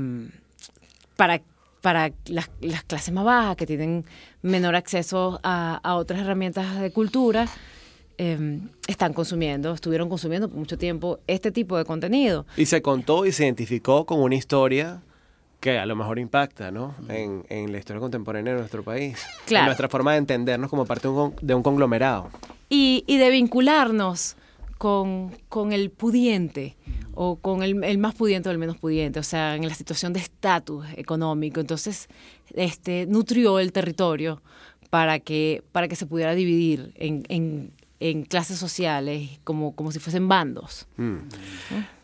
para, 1.15 1.41
para 1.81 2.11
las, 2.27 2.51
las 2.61 2.83
clases 2.83 3.11
más 3.15 3.25
bajas 3.25 3.55
que 3.55 3.65
tienen 3.65 4.05
menor 4.43 4.75
acceso 4.75 5.39
a, 5.41 5.79
a 5.81 5.95
otras 5.95 6.19
herramientas 6.19 6.79
de 6.79 6.91
cultura, 6.91 7.47
eh, 8.21 8.59
están 8.87 9.13
consumiendo, 9.13 9.73
estuvieron 9.73 10.07
consumiendo 10.09 10.47
por 10.47 10.57
mucho 10.59 10.77
tiempo 10.77 11.19
este 11.25 11.51
tipo 11.51 11.75
de 11.77 11.85
contenido. 11.85 12.45
Y 12.55 12.65
se 12.67 12.81
contó 12.81 13.25
y 13.25 13.31
se 13.31 13.45
identificó 13.45 14.05
con 14.05 14.19
una 14.21 14.35
historia 14.35 15.01
que 15.59 15.77
a 15.79 15.85
lo 15.85 15.95
mejor 15.95 16.19
impacta, 16.19 16.69
¿no? 16.71 16.93
En, 17.09 17.43
en 17.49 17.71
la 17.71 17.77
historia 17.79 17.99
contemporánea 17.99 18.53
de 18.53 18.59
nuestro 18.59 18.83
país. 18.83 19.17
Claro. 19.45 19.63
En 19.63 19.65
nuestra 19.67 19.89
forma 19.89 20.11
de 20.13 20.17
entendernos 20.19 20.69
como 20.69 20.85
parte 20.85 21.07
de 21.07 21.13
un, 21.13 21.31
con- 21.31 21.35
de 21.47 21.53
un 21.55 21.63
conglomerado. 21.63 22.29
y, 22.69 23.03
y 23.07 23.17
de 23.17 23.29
vincularnos 23.29 24.35
con, 24.77 25.31
con 25.49 25.71
el 25.73 25.89
pudiente 25.89 26.75
o 27.13 27.35
con 27.35 27.61
el, 27.63 27.83
el 27.83 27.97
más 27.99 28.15
pudiente 28.15 28.49
o 28.49 28.51
el 28.51 28.57
menos 28.57 28.77
pudiente, 28.77 29.19
o 29.19 29.23
sea, 29.23 29.55
en 29.55 29.67
la 29.67 29.73
situación 29.75 30.13
de 30.13 30.19
estatus 30.19 30.85
económico. 30.95 31.59
Entonces, 31.59 32.07
este, 32.55 33.05
nutrió 33.07 33.59
el 33.59 33.71
territorio 33.71 34.41
para 34.89 35.19
que, 35.19 35.63
para 35.71 35.87
que 35.87 35.95
se 35.95 36.05
pudiera 36.07 36.33
dividir 36.33 36.91
en, 36.95 37.23
en, 37.29 37.71
en 38.01 38.23
clases 38.23 38.57
sociales, 38.57 39.39
como, 39.43 39.75
como 39.75 39.91
si 39.91 39.99
fuesen 39.99 40.27
bandos. 40.27 40.87
Mm. 40.97 41.17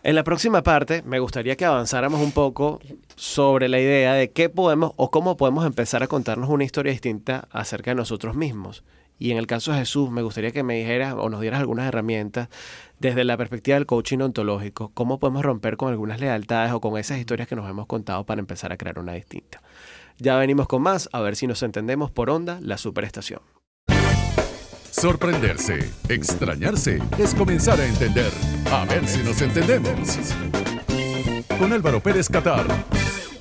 En 0.04 0.16
la 0.16 0.24
próxima 0.24 0.62
parte 0.62 1.02
me 1.02 1.20
gustaría 1.20 1.56
que 1.56 1.66
avanzáramos 1.66 2.22
un 2.22 2.32
poco 2.32 2.80
sobre 3.16 3.68
la 3.68 3.80
idea 3.80 4.14
de 4.14 4.30
qué 4.30 4.48
podemos 4.48 4.92
o 4.96 5.10
cómo 5.10 5.38
podemos 5.38 5.66
empezar 5.66 6.04
a 6.04 6.08
contarnos 6.08 6.52
una 6.52 6.64
historia 6.64 6.92
distinta 6.92 7.48
acerca 7.52 7.92
de 7.92 7.96
nosotros 7.96 8.36
mismos. 8.36 8.84
Y 9.18 9.32
en 9.32 9.38
el 9.38 9.48
caso 9.48 9.72
de 9.72 9.80
Jesús, 9.80 10.12
me 10.12 10.22
gustaría 10.22 10.52
que 10.52 10.62
me 10.62 10.78
dijeras 10.78 11.16
o 11.18 11.30
nos 11.30 11.42
dieras 11.42 11.60
algunas 11.60 11.88
herramientas 11.88 12.50
desde 13.00 13.24
la 13.24 13.36
perspectiva 13.36 13.74
del 13.74 13.88
coaching 13.88 14.20
ontológico, 14.20 14.92
cómo 14.94 15.18
podemos 15.18 15.44
romper 15.44 15.78
con 15.78 15.90
algunas 15.90 16.20
lealtades 16.20 16.74
o 16.74 16.80
con 16.80 17.00
esas 17.00 17.18
historias 17.18 17.48
que 17.48 17.56
nos 17.56 17.68
hemos 17.68 17.88
contado 17.88 18.24
para 18.24 18.40
empezar 18.40 18.72
a 18.72 18.78
crear 18.78 19.00
una 19.00 19.14
distinta. 19.14 19.64
Ya 20.20 20.38
venimos 20.38 20.68
con 20.68 20.84
más, 20.84 21.10
a 21.12 21.22
ver 21.22 21.36
si 21.36 21.48
nos 21.48 21.64
entendemos 21.64 22.12
por 22.12 22.30
onda, 22.30 22.60
la 22.62 22.78
superestación. 22.78 23.42
Sorprenderse, 25.00 25.92
extrañarse, 26.10 26.98
es 27.20 27.36
comenzar 27.36 27.80
a 27.80 27.86
entender. 27.86 28.32
A 28.72 28.84
ver 28.86 29.08
si 29.08 29.22
nos 29.22 29.40
entendemos. 29.44 30.18
Con 31.60 31.72
Álvaro 31.72 32.00
Pérez 32.00 32.28
Catar. 32.28 32.66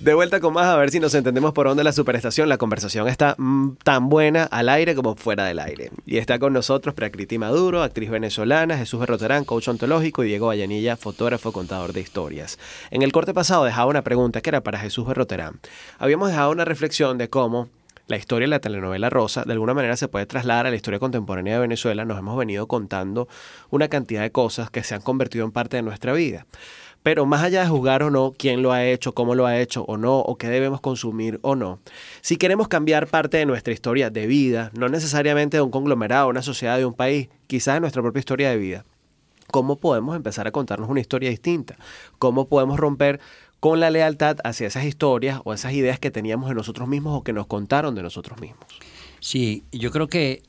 De 0.00 0.12
vuelta 0.12 0.38
con 0.38 0.52
más, 0.52 0.66
a 0.66 0.76
ver 0.76 0.90
si 0.90 1.00
nos 1.00 1.14
entendemos 1.14 1.54
por 1.54 1.66
onda 1.66 1.82
la 1.82 1.92
superestación. 1.92 2.50
La 2.50 2.58
conversación 2.58 3.08
está 3.08 3.36
mm, 3.38 3.76
tan 3.82 4.10
buena 4.10 4.44
al 4.44 4.68
aire 4.68 4.94
como 4.94 5.16
fuera 5.16 5.46
del 5.46 5.58
aire. 5.58 5.92
Y 6.04 6.18
está 6.18 6.38
con 6.38 6.52
nosotros 6.52 6.94
Prakriti 6.94 7.38
Maduro, 7.38 7.82
actriz 7.82 8.10
venezolana, 8.10 8.76
Jesús 8.76 9.00
Berroterán, 9.00 9.46
coach 9.46 9.68
ontológico, 9.68 10.24
y 10.24 10.28
Diego 10.28 10.48
Vallanilla, 10.48 10.98
fotógrafo, 10.98 11.52
contador 11.52 11.94
de 11.94 12.02
historias. 12.02 12.58
En 12.90 13.00
el 13.00 13.12
corte 13.12 13.32
pasado 13.32 13.64
dejaba 13.64 13.88
una 13.88 14.02
pregunta 14.02 14.42
que 14.42 14.50
era 14.50 14.62
para 14.62 14.78
Jesús 14.78 15.06
Berroterán. 15.06 15.58
Habíamos 15.98 16.28
dejado 16.28 16.50
una 16.50 16.66
reflexión 16.66 17.16
de 17.16 17.30
cómo 17.30 17.70
la 18.08 18.16
historia 18.16 18.46
de 18.46 18.50
la 18.50 18.60
telenovela 18.60 19.10
Rosa 19.10 19.42
de 19.44 19.52
alguna 19.52 19.74
manera 19.74 19.96
se 19.96 20.08
puede 20.08 20.26
trasladar 20.26 20.66
a 20.66 20.70
la 20.70 20.76
historia 20.76 21.00
contemporánea 21.00 21.54
de 21.54 21.60
Venezuela. 21.60 22.04
Nos 22.04 22.18
hemos 22.18 22.36
venido 22.36 22.66
contando 22.68 23.28
una 23.70 23.88
cantidad 23.88 24.22
de 24.22 24.30
cosas 24.30 24.70
que 24.70 24.84
se 24.84 24.94
han 24.94 25.02
convertido 25.02 25.44
en 25.44 25.52
parte 25.52 25.76
de 25.76 25.82
nuestra 25.82 26.12
vida. 26.12 26.46
Pero 27.02 27.24
más 27.24 27.42
allá 27.42 27.62
de 27.62 27.68
juzgar 27.68 28.02
o 28.02 28.10
no 28.10 28.32
quién 28.36 28.62
lo 28.62 28.72
ha 28.72 28.84
hecho, 28.84 29.12
cómo 29.12 29.34
lo 29.34 29.46
ha 29.46 29.58
hecho 29.58 29.84
o 29.84 29.96
no, 29.96 30.18
o 30.18 30.36
qué 30.36 30.48
debemos 30.48 30.80
consumir 30.80 31.38
o 31.42 31.54
no, 31.54 31.78
si 32.20 32.36
queremos 32.36 32.66
cambiar 32.66 33.06
parte 33.06 33.36
de 33.36 33.46
nuestra 33.46 33.72
historia 33.72 34.10
de 34.10 34.26
vida, 34.26 34.72
no 34.74 34.88
necesariamente 34.88 35.56
de 35.56 35.60
un 35.60 35.70
conglomerado, 35.70 36.28
una 36.28 36.42
sociedad, 36.42 36.78
de 36.78 36.84
un 36.84 36.94
país, 36.94 37.28
quizás 37.46 37.74
de 37.74 37.80
nuestra 37.80 38.02
propia 38.02 38.18
historia 38.18 38.50
de 38.50 38.56
vida, 38.56 38.84
¿cómo 39.52 39.76
podemos 39.76 40.16
empezar 40.16 40.48
a 40.48 40.50
contarnos 40.50 40.90
una 40.90 41.00
historia 41.00 41.30
distinta? 41.30 41.76
¿Cómo 42.18 42.48
podemos 42.48 42.78
romper 42.78 43.20
con 43.60 43.80
la 43.80 43.90
lealtad 43.90 44.38
hacia 44.44 44.66
esas 44.66 44.84
historias 44.84 45.40
o 45.44 45.52
esas 45.52 45.72
ideas 45.72 45.98
que 45.98 46.10
teníamos 46.10 46.48
de 46.48 46.54
nosotros 46.54 46.88
mismos 46.88 47.18
o 47.18 47.24
que 47.24 47.32
nos 47.32 47.46
contaron 47.46 47.94
de 47.94 48.02
nosotros 48.02 48.40
mismos? 48.40 48.66
Sí, 49.20 49.64
yo 49.72 49.90
creo 49.90 50.08
que 50.08 50.42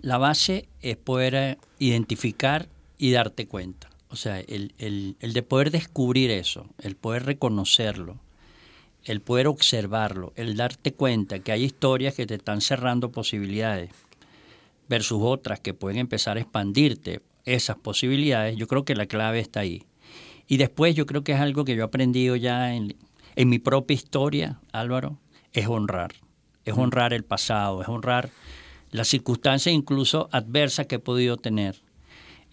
la 0.00 0.18
base 0.18 0.68
es 0.80 0.96
poder 0.96 1.34
eh, 1.34 1.58
identificar 1.78 2.68
y 2.98 3.12
darte 3.12 3.46
cuenta. 3.46 3.90
O 4.08 4.16
sea, 4.16 4.40
el, 4.40 4.72
el, 4.78 5.16
el, 5.20 5.32
de 5.32 5.42
poder 5.42 5.70
descubrir 5.70 6.30
eso, 6.30 6.66
el 6.80 6.96
poder 6.96 7.26
reconocerlo, 7.26 8.16
el 9.04 9.20
poder 9.20 9.48
observarlo, 9.48 10.32
el 10.36 10.56
darte 10.56 10.92
cuenta 10.92 11.40
que 11.40 11.52
hay 11.52 11.64
historias 11.64 12.14
que 12.14 12.26
te 12.26 12.34
están 12.34 12.60
cerrando 12.60 13.10
posibilidades 13.10 13.90
versus 14.88 15.18
otras 15.22 15.60
que 15.60 15.74
pueden 15.74 15.98
empezar 15.98 16.36
a 16.36 16.40
expandirte 16.40 17.20
esas 17.44 17.76
posibilidades, 17.76 18.56
yo 18.56 18.66
creo 18.66 18.84
que 18.84 18.94
la 18.94 19.06
clave 19.06 19.40
está 19.40 19.60
ahí. 19.60 19.84
Y 20.46 20.56
después 20.58 20.94
yo 20.94 21.06
creo 21.06 21.24
que 21.24 21.32
es 21.32 21.40
algo 21.40 21.64
que 21.64 21.74
yo 21.74 21.82
he 21.82 21.86
aprendido 21.86 22.36
ya 22.36 22.74
en, 22.74 22.96
en 23.36 23.48
mi 23.48 23.58
propia 23.58 23.94
historia, 23.94 24.60
Álvaro, 24.72 25.18
es 25.52 25.66
honrar. 25.66 26.12
Es 26.64 26.74
honrar 26.76 27.12
el 27.12 27.24
pasado, 27.24 27.82
es 27.82 27.88
honrar 27.88 28.30
las 28.90 29.08
circunstancias 29.08 29.74
incluso 29.74 30.28
adversas 30.30 30.86
que 30.86 30.94
he 30.94 31.00
podido 31.00 31.36
tener 31.36 31.82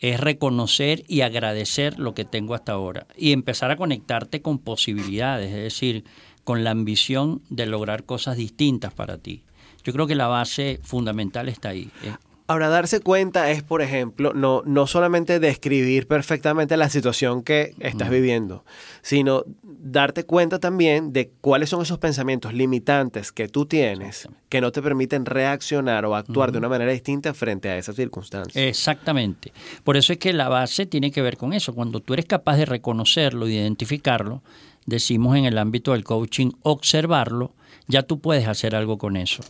es 0.01 0.19
reconocer 0.19 1.03
y 1.07 1.21
agradecer 1.21 1.99
lo 1.99 2.15
que 2.15 2.25
tengo 2.25 2.55
hasta 2.55 2.71
ahora 2.71 3.05
y 3.15 3.31
empezar 3.31 3.69
a 3.69 3.77
conectarte 3.77 4.41
con 4.41 4.57
posibilidades, 4.57 5.51
es 5.51 5.61
decir, 5.61 6.03
con 6.43 6.63
la 6.63 6.71
ambición 6.71 7.43
de 7.49 7.67
lograr 7.67 8.03
cosas 8.03 8.35
distintas 8.35 8.93
para 8.93 9.19
ti. 9.19 9.43
Yo 9.83 9.93
creo 9.93 10.07
que 10.07 10.15
la 10.15 10.27
base 10.27 10.79
fundamental 10.81 11.47
está 11.47 11.69
ahí. 11.69 11.91
¿eh? 12.03 12.15
Ahora, 12.51 12.67
darse 12.67 12.99
cuenta 12.99 13.49
es, 13.49 13.63
por 13.63 13.81
ejemplo, 13.81 14.33
no, 14.33 14.61
no 14.65 14.85
solamente 14.85 15.39
describir 15.39 16.05
perfectamente 16.05 16.75
la 16.75 16.89
situación 16.89 17.43
que 17.43 17.73
estás 17.79 18.09
viviendo, 18.09 18.65
sino 19.01 19.45
darte 19.63 20.25
cuenta 20.25 20.59
también 20.59 21.13
de 21.13 21.31
cuáles 21.39 21.69
son 21.69 21.81
esos 21.81 21.97
pensamientos 21.97 22.53
limitantes 22.53 23.31
que 23.31 23.47
tú 23.47 23.67
tienes 23.67 24.27
que 24.49 24.59
no 24.59 24.73
te 24.73 24.81
permiten 24.81 25.25
reaccionar 25.25 26.03
o 26.03 26.13
actuar 26.13 26.51
de 26.51 26.57
una 26.57 26.67
manera 26.67 26.91
distinta 26.91 27.33
frente 27.33 27.69
a 27.69 27.77
esas 27.77 27.95
circunstancias. 27.95 28.61
Exactamente. 28.61 29.53
Por 29.85 29.95
eso 29.95 30.11
es 30.11 30.19
que 30.19 30.33
la 30.33 30.49
base 30.49 30.85
tiene 30.85 31.09
que 31.09 31.21
ver 31.21 31.37
con 31.37 31.53
eso. 31.53 31.73
Cuando 31.73 32.01
tú 32.01 32.15
eres 32.15 32.25
capaz 32.25 32.57
de 32.57 32.65
reconocerlo, 32.65 33.45
de 33.45 33.53
identificarlo, 33.53 34.43
decimos 34.85 35.37
en 35.37 35.45
el 35.45 35.57
ámbito 35.57 35.93
del 35.93 36.03
coaching, 36.03 36.51
observarlo, 36.63 37.55
ya 37.87 38.03
tú 38.03 38.19
puedes 38.19 38.49
hacer 38.49 38.75
algo 38.75 38.97
con 38.97 39.15
eso. 39.15 39.41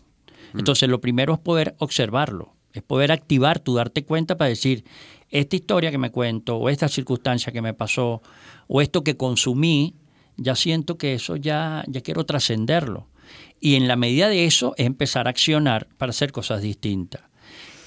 Entonces, 0.53 0.87
lo 0.87 1.01
primero 1.01 1.33
es 1.33 1.39
poder 1.39 1.73
observarlo 1.79 2.60
es 2.73 2.81
poder 2.83 3.11
activar 3.11 3.59
tu 3.59 3.75
darte 3.75 4.03
cuenta 4.03 4.37
para 4.37 4.49
decir, 4.49 4.83
esta 5.29 5.55
historia 5.55 5.91
que 5.91 5.97
me 5.97 6.11
cuento, 6.11 6.57
o 6.57 6.69
esta 6.69 6.87
circunstancia 6.87 7.53
que 7.53 7.61
me 7.61 7.73
pasó, 7.73 8.21
o 8.67 8.81
esto 8.81 9.03
que 9.03 9.17
consumí, 9.17 9.95
ya 10.37 10.55
siento 10.55 10.97
que 10.97 11.13
eso 11.13 11.35
ya, 11.35 11.83
ya 11.87 12.01
quiero 12.01 12.25
trascenderlo. 12.25 13.07
Y 13.59 13.75
en 13.75 13.87
la 13.87 13.95
medida 13.95 14.27
de 14.27 14.45
eso 14.45 14.73
es 14.77 14.85
empezar 14.85 15.27
a 15.27 15.29
accionar 15.29 15.87
para 15.97 16.09
hacer 16.09 16.31
cosas 16.31 16.61
distintas. 16.61 17.21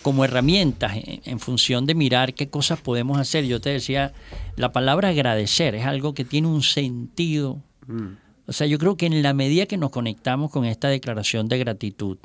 Como 0.02 0.24
herramientas, 0.24 0.92
en, 0.96 1.40
función 1.40 1.86
de 1.86 1.94
mirar 1.94 2.34
qué 2.34 2.48
cosas 2.48 2.80
podemos 2.80 3.18
hacer. 3.18 3.44
Yo 3.46 3.60
te 3.60 3.70
decía, 3.70 4.12
la 4.56 4.72
palabra 4.72 5.08
agradecer 5.08 5.74
es 5.74 5.86
algo 5.86 6.14
que 6.14 6.24
tiene 6.24 6.48
un 6.48 6.62
sentido. 6.62 7.62
Mm. 7.86 8.08
O 8.46 8.52
sea, 8.52 8.66
yo 8.66 8.78
creo 8.78 8.96
que 8.96 9.06
en 9.06 9.22
la 9.22 9.32
medida 9.32 9.66
que 9.66 9.78
nos 9.78 9.90
conectamos 9.90 10.50
con 10.50 10.66
esta 10.66 10.88
declaración 10.88 11.48
de 11.48 11.58
gratitud, 11.58 12.18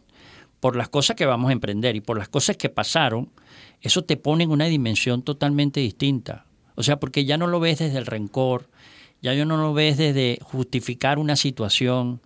por 0.59 0.75
las 0.75 0.89
cosas 0.89 1.15
que 1.15 1.25
vamos 1.25 1.49
a 1.49 1.53
emprender 1.53 1.95
y 1.95 2.01
por 2.01 2.17
las 2.17 2.29
cosas 2.29 2.57
que 2.57 2.69
pasaron, 2.69 3.29
eso 3.81 4.03
te 4.03 4.17
pone 4.17 4.43
en 4.43 4.51
una 4.51 4.65
dimensión 4.65 5.21
totalmente 5.21 5.79
distinta. 5.79 6.45
O 6.75 6.83
sea, 6.83 6.99
porque 6.99 7.25
ya 7.25 7.37
no 7.37 7.47
lo 7.47 7.59
ves 7.59 7.79
desde 7.79 7.97
el 7.97 8.05
rencor, 8.05 8.69
ya 9.21 9.33
no 9.45 9.57
lo 9.57 9.73
ves 9.73 9.97
desde 9.97 10.39
justificar 10.41 11.19
una 11.19 11.35
situación 11.35 12.21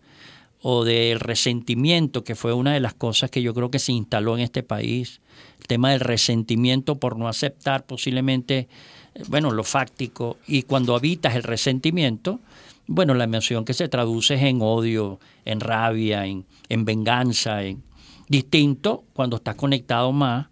o 0.61 0.85
del 0.85 1.19
resentimiento, 1.19 2.23
que 2.23 2.35
fue 2.35 2.53
una 2.53 2.73
de 2.73 2.79
las 2.79 2.93
cosas 2.93 3.29
que 3.29 3.41
yo 3.41 3.53
creo 3.53 3.69
que 3.69 3.79
se 3.79 3.91
instaló 3.91 4.37
en 4.37 4.43
este 4.43 4.63
país, 4.63 5.19
el 5.59 5.67
tema 5.67 5.91
del 5.91 5.99
resentimiento 5.99 6.99
por 6.99 7.17
no 7.17 7.27
aceptar 7.27 7.85
posiblemente, 7.85 8.69
eh, 9.13 9.23
bueno, 9.27 9.51
lo 9.51 9.63
fáctico, 9.63 10.37
y 10.47 10.63
cuando 10.63 10.95
habitas 10.95 11.35
el 11.35 11.43
resentimiento, 11.43 12.39
bueno, 12.87 13.13
la 13.13 13.25
emoción 13.25 13.65
que 13.65 13.73
se 13.73 13.89
traduce 13.89 14.35
es 14.35 14.43
en 14.43 14.61
odio, 14.61 15.19
en 15.43 15.59
rabia, 15.59 16.25
en, 16.25 16.45
en 16.69 16.85
venganza, 16.85 17.63
en, 17.63 17.83
Distinto 18.27 19.03
cuando 19.13 19.37
estás 19.37 19.55
conectado 19.55 20.11
más 20.11 20.47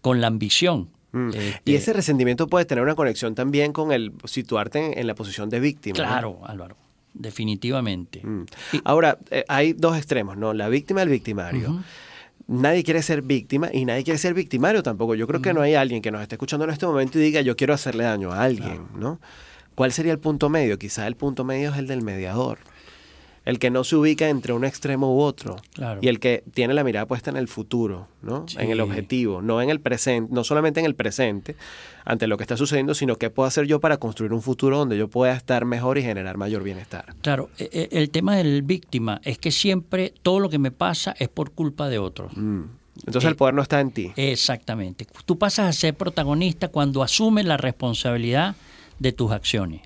con 0.00 0.20
la 0.20 0.26
ambición. 0.26 0.88
Mm. 1.12 1.28
Este 1.34 1.70
y 1.70 1.74
ese 1.74 1.92
resentimiento 1.92 2.48
puede 2.48 2.64
tener 2.64 2.82
una 2.82 2.94
conexión 2.94 3.34
también 3.34 3.72
con 3.72 3.92
el 3.92 4.12
situarte 4.24 5.00
en, 5.00 5.06
la 5.06 5.14
posición 5.14 5.48
de 5.50 5.60
víctima. 5.60 5.94
Claro, 5.94 6.40
Álvaro, 6.44 6.76
definitivamente. 7.14 8.20
Mm. 8.24 8.44
Ahora, 8.84 9.18
eh, 9.30 9.44
hay 9.48 9.72
dos 9.72 9.96
extremos, 9.96 10.36
¿no? 10.36 10.52
La 10.52 10.68
víctima 10.68 11.00
y 11.00 11.04
el 11.04 11.08
victimario. 11.10 11.82
Nadie 12.48 12.82
quiere 12.82 13.02
ser 13.02 13.22
víctima 13.22 13.70
y 13.72 13.84
nadie 13.84 14.02
quiere 14.02 14.18
ser 14.18 14.34
victimario 14.34 14.82
tampoco. 14.82 15.14
Yo 15.14 15.26
creo 15.26 15.40
que 15.40 15.54
no 15.54 15.62
hay 15.62 15.74
alguien 15.74 16.02
que 16.02 16.10
nos 16.10 16.22
esté 16.22 16.34
escuchando 16.34 16.64
en 16.64 16.70
este 16.70 16.86
momento 16.86 17.18
y 17.18 17.22
diga 17.22 17.40
yo 17.40 17.56
quiero 17.56 17.72
hacerle 17.72 18.04
daño 18.04 18.32
a 18.32 18.42
alguien, 18.42 18.88
¿no? 18.96 19.20
¿Cuál 19.74 19.92
sería 19.92 20.12
el 20.12 20.18
punto 20.18 20.50
medio? 20.50 20.78
Quizá 20.78 21.06
el 21.06 21.16
punto 21.16 21.44
medio 21.44 21.70
es 21.70 21.78
el 21.78 21.86
del 21.86 22.02
mediador 22.02 22.58
el 23.44 23.58
que 23.58 23.70
no 23.70 23.84
se 23.84 23.96
ubica 23.96 24.28
entre 24.28 24.52
un 24.52 24.64
extremo 24.64 25.16
u 25.16 25.20
otro 25.20 25.56
y 26.00 26.08
el 26.08 26.20
que 26.20 26.44
tiene 26.54 26.74
la 26.74 26.84
mirada 26.84 27.06
puesta 27.06 27.30
en 27.30 27.36
el 27.36 27.48
futuro, 27.48 28.08
¿no? 28.22 28.46
En 28.56 28.70
el 28.70 28.80
objetivo, 28.80 29.42
no 29.42 29.60
en 29.60 29.70
el 29.70 29.80
presente, 29.80 30.32
no 30.32 30.44
solamente 30.44 30.80
en 30.80 30.86
el 30.86 30.94
presente 30.94 31.56
ante 32.04 32.26
lo 32.26 32.36
que 32.36 32.44
está 32.44 32.56
sucediendo, 32.56 32.94
sino 32.94 33.16
qué 33.16 33.30
puedo 33.30 33.46
hacer 33.46 33.66
yo 33.66 33.80
para 33.80 33.96
construir 33.96 34.32
un 34.32 34.42
futuro 34.42 34.78
donde 34.78 34.96
yo 34.96 35.08
pueda 35.08 35.34
estar 35.34 35.64
mejor 35.64 35.98
y 35.98 36.02
generar 36.02 36.36
mayor 36.36 36.62
bienestar. 36.62 37.14
Claro, 37.22 37.50
e, 37.58 37.68
e, 37.72 37.98
el 37.98 38.10
tema 38.10 38.36
del 38.36 38.62
víctima 38.62 39.20
es 39.24 39.38
que 39.38 39.50
siempre 39.50 40.14
todo 40.22 40.40
lo 40.40 40.48
que 40.48 40.58
me 40.58 40.70
pasa 40.70 41.14
es 41.18 41.28
por 41.28 41.50
culpa 41.52 41.88
de 41.88 41.98
otros. 41.98 42.36
Mm. 42.36 42.62
Entonces 43.06 43.24
el 43.24 43.32
eh, 43.32 43.36
poder 43.36 43.54
no 43.54 43.62
está 43.62 43.80
en 43.80 43.90
ti. 43.90 44.12
Exactamente. 44.16 45.06
Tú 45.24 45.38
pasas 45.38 45.68
a 45.68 45.72
ser 45.72 45.94
protagonista 45.94 46.68
cuando 46.68 47.02
asumes 47.02 47.44
la 47.44 47.56
responsabilidad 47.56 48.54
de 48.98 49.12
tus 49.12 49.32
acciones. 49.32 49.80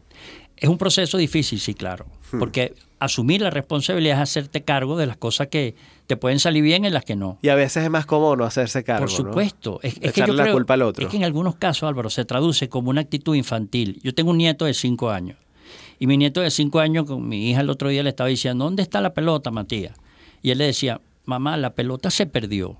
Es 0.57 0.69
un 0.69 0.79
proceso 0.79 1.19
difícil, 1.19 1.61
sí, 1.61 1.75
claro. 1.75 2.07
Porque 2.39 2.75
asumir 2.99 3.43
la 3.43 3.51
responsabilidad 3.51 4.17
es 4.17 4.23
hacerte 4.23 4.63
cargo 4.63 4.97
de 4.97 5.07
las 5.07 5.17
cosas 5.17 5.49
que 5.49 5.75
te 6.07 6.17
pueden 6.17 6.39
salir 6.39 6.63
bien 6.63 6.85
y 6.85 6.91
las 6.91 7.05
que 7.05 7.17
no. 7.17 7.39
Y 7.43 7.49
a 7.49 7.55
veces 7.55 7.85
es 7.85 7.91
más 7.91 8.07
cómodo 8.07 8.37
no 8.37 8.45
hacerse 8.45 8.85
cargo. 8.85 9.07
Por 9.07 9.11
supuesto. 9.11 9.81
Es, 9.83 9.99
que 9.99 10.25
yo 10.27 10.33
la 10.33 10.53
culpa 10.53 10.75
al 10.75 10.83
otro. 10.83 11.05
Es 11.05 11.11
que 11.11 11.17
en 11.17 11.25
algunos 11.25 11.57
casos, 11.57 11.89
Álvaro, 11.89 12.11
se 12.11 12.25
traduce 12.25 12.69
como 12.69 12.91
una 12.91 13.03
actitud 13.03 13.35
infantil. 13.35 14.01
Yo 14.03 14.15
tengo 14.15 14.31
un 14.31 14.39
nieto 14.39 14.65
de 14.65 14.75
cinco 14.75 15.11
años. 15.11 15.37
Y 15.99 16.07
mi 16.07 16.17
nieto 16.17 16.41
de 16.41 16.51
cinco 16.51 16.81
años, 16.81 17.07
con 17.07 17.27
mi 17.27 17.51
hija 17.51 17.61
el 17.61 17.71
otro 17.71 17.89
día 17.89 18.03
le 18.03 18.11
estaba 18.11 18.29
diciendo, 18.29 18.65
¿dónde 18.65 18.83
está 18.83 19.01
la 19.01 19.15
pelota, 19.15 19.51
Matías? 19.51 19.97
Y 20.43 20.51
él 20.51 20.59
le 20.59 20.67
decía, 20.67 21.01
mamá, 21.25 21.57
la 21.57 21.71
pelota 21.71 22.11
se 22.11 22.27
perdió. 22.27 22.77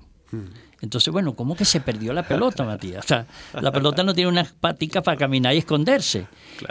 Entonces, 0.81 1.11
bueno, 1.11 1.35
¿cómo 1.35 1.55
que 1.55 1.65
se 1.65 1.79
perdió 1.79 2.13
la 2.13 2.27
pelota, 2.27 2.63
Matías? 2.63 3.03
O 3.03 3.07
sea, 3.07 3.25
la 3.59 3.71
pelota 3.71 4.03
no 4.03 4.13
tiene 4.13 4.29
unas 4.29 4.53
paticas 4.53 5.03
para 5.03 5.17
caminar 5.17 5.55
y 5.55 5.59
esconderse. 5.59 6.27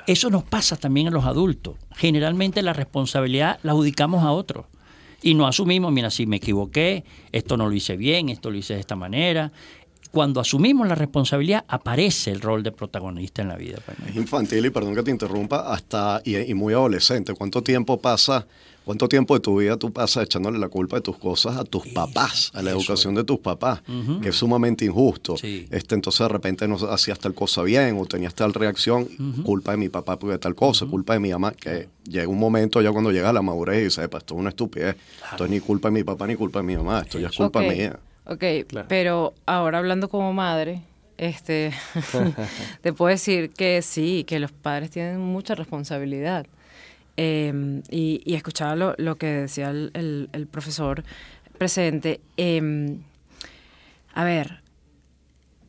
Eso 0.07 0.31
nos 0.31 0.45
pasa 0.45 0.77
también 0.77 1.09
a 1.09 1.11
los 1.11 1.25
adultos. 1.25 1.77
Generalmente 1.97 2.63
la 2.63 2.73
responsabilidad 2.73 3.59
la 3.63 3.73
adjudicamos 3.73 4.23
a 4.25 4.33
otros. 4.33 4.67
Y 5.23 5.35
no 5.35 5.47
asumimos, 5.47 5.93
mira, 5.93 6.11
si 6.11 6.27
me 6.27 6.37
equivoqué, 6.37 7.05
esto 7.33 7.57
no 7.57 7.69
lo 7.69 7.75
hice 7.75 7.97
bien, 7.97 8.29
esto 8.29 8.51
lo 8.51 8.59
hice 8.59 8.75
de 8.75 8.81
esta 8.81 8.95
manera. 8.95 9.51
Cuando 10.13 10.41
asumimos 10.41 10.87
la 10.87 10.95
responsabilidad, 10.95 11.65
aparece 11.67 12.31
el 12.31 12.41
rol 12.41 12.63
de 12.63 12.71
protagonista 12.71 13.43
en 13.43 13.49
la 13.49 13.57
vida. 13.57 13.79
pues. 13.85 13.99
Es 14.09 14.17
infantil 14.17 14.65
y 14.65 14.71
perdón 14.71 14.95
que 14.95 15.03
te 15.03 15.11
interrumpa, 15.11 15.73
hasta 15.73 16.23
y, 16.25 16.37
y 16.37 16.55
muy 16.55 16.75
adolescente. 16.75 17.35
¿Cuánto 17.35 17.63
tiempo 17.63 18.01
pasa, 18.01 18.47
cuánto 18.87 19.09
tiempo 19.09 19.35
de 19.35 19.41
tu 19.41 19.59
vida 19.59 19.77
tú 19.77 19.93
pasas 19.93 20.23
echándole 20.23 20.59
la 20.61 20.69
culpa 20.69 20.97
de 20.97 21.03
tus 21.03 21.19
cosas 21.19 21.57
a 21.57 21.65
tus 21.65 21.89
papás, 21.89 22.53
a 22.55 22.63
la 22.63 22.71
eso 22.71 22.79
educación 22.79 23.17
de 23.17 23.25
tus 23.25 23.41
papás, 23.41 23.83
que 24.23 24.29
es 24.29 24.37
sumamente 24.37 24.85
injusto? 24.85 25.37
Sí. 25.37 25.67
Este, 25.71 25.97
entonces 25.97 26.21
de 26.21 26.29
repente 26.29 26.69
no 26.69 26.77
hacías 26.77 27.19
tal 27.19 27.35
cosa 27.35 27.63
bien 27.63 27.99
o 27.99 28.07
tenías 28.07 28.33
tal 28.33 28.55
reacción, 28.55 29.07
culpa 29.45 29.73
de 29.73 29.79
mi 29.79 29.89
papá 29.89 30.17
porque 30.19 30.39
tal 30.39 30.55
cosa, 30.55 30.87
culpa 30.87 31.15
de 31.15 31.21
mi 31.21 31.33
mamá, 31.33 31.53
que 31.53 31.89
llega 32.05 32.29
un 32.29 32.39
momento 32.39 32.81
ya 32.81 32.93
cuando 32.93 33.11
llega 33.11 33.33
la 33.33 33.43
madurez 33.43 33.81
y 33.81 33.85
dice, 33.85 34.05
"Epa, 34.05 34.19
esto 34.19 34.35
es 34.35 34.41
una 34.41 34.51
estupidez, 34.51 34.95
esto 35.33 35.45
es 35.45 35.51
ni 35.51 35.59
culpa 35.59 35.89
de 35.89 35.93
mi 35.93 36.05
papá 36.05 36.29
ni 36.29 36.37
culpa 36.37 36.61
de 36.61 36.67
mi 36.67 36.77
mamá, 36.77 37.01
esto 37.01 37.19
ya 37.19 37.27
es 37.27 37.37
culpa 37.37 37.61
mía. 37.63 37.99
Ok, 38.25 38.45
pero 38.89 39.35
ahora 39.47 39.79
hablando 39.79 40.09
como 40.09 40.33
madre, 40.33 40.83
este, 41.19 41.73
te 42.83 42.93
puedo 42.93 43.11
decir 43.11 43.51
que 43.51 43.83
sí, 43.83 44.25
que 44.25 44.39
los 44.39 44.53
padres 44.53 44.91
tienen 44.91 45.21
mucha 45.21 45.57
responsabilidad. 45.57 46.47
Eh, 47.17 47.81
y, 47.91 48.21
y 48.25 48.35
escuchaba 48.35 48.77
lo, 48.77 48.95
lo 48.99 49.17
que 49.17 49.27
decía 49.27 49.71
el, 49.71 49.91
el- 49.95 50.29
el 50.33 50.47
profesor 50.47 51.03
presente. 51.59 52.21
Eh, 52.37 52.99
a 54.15 54.25
ver, 54.25 54.61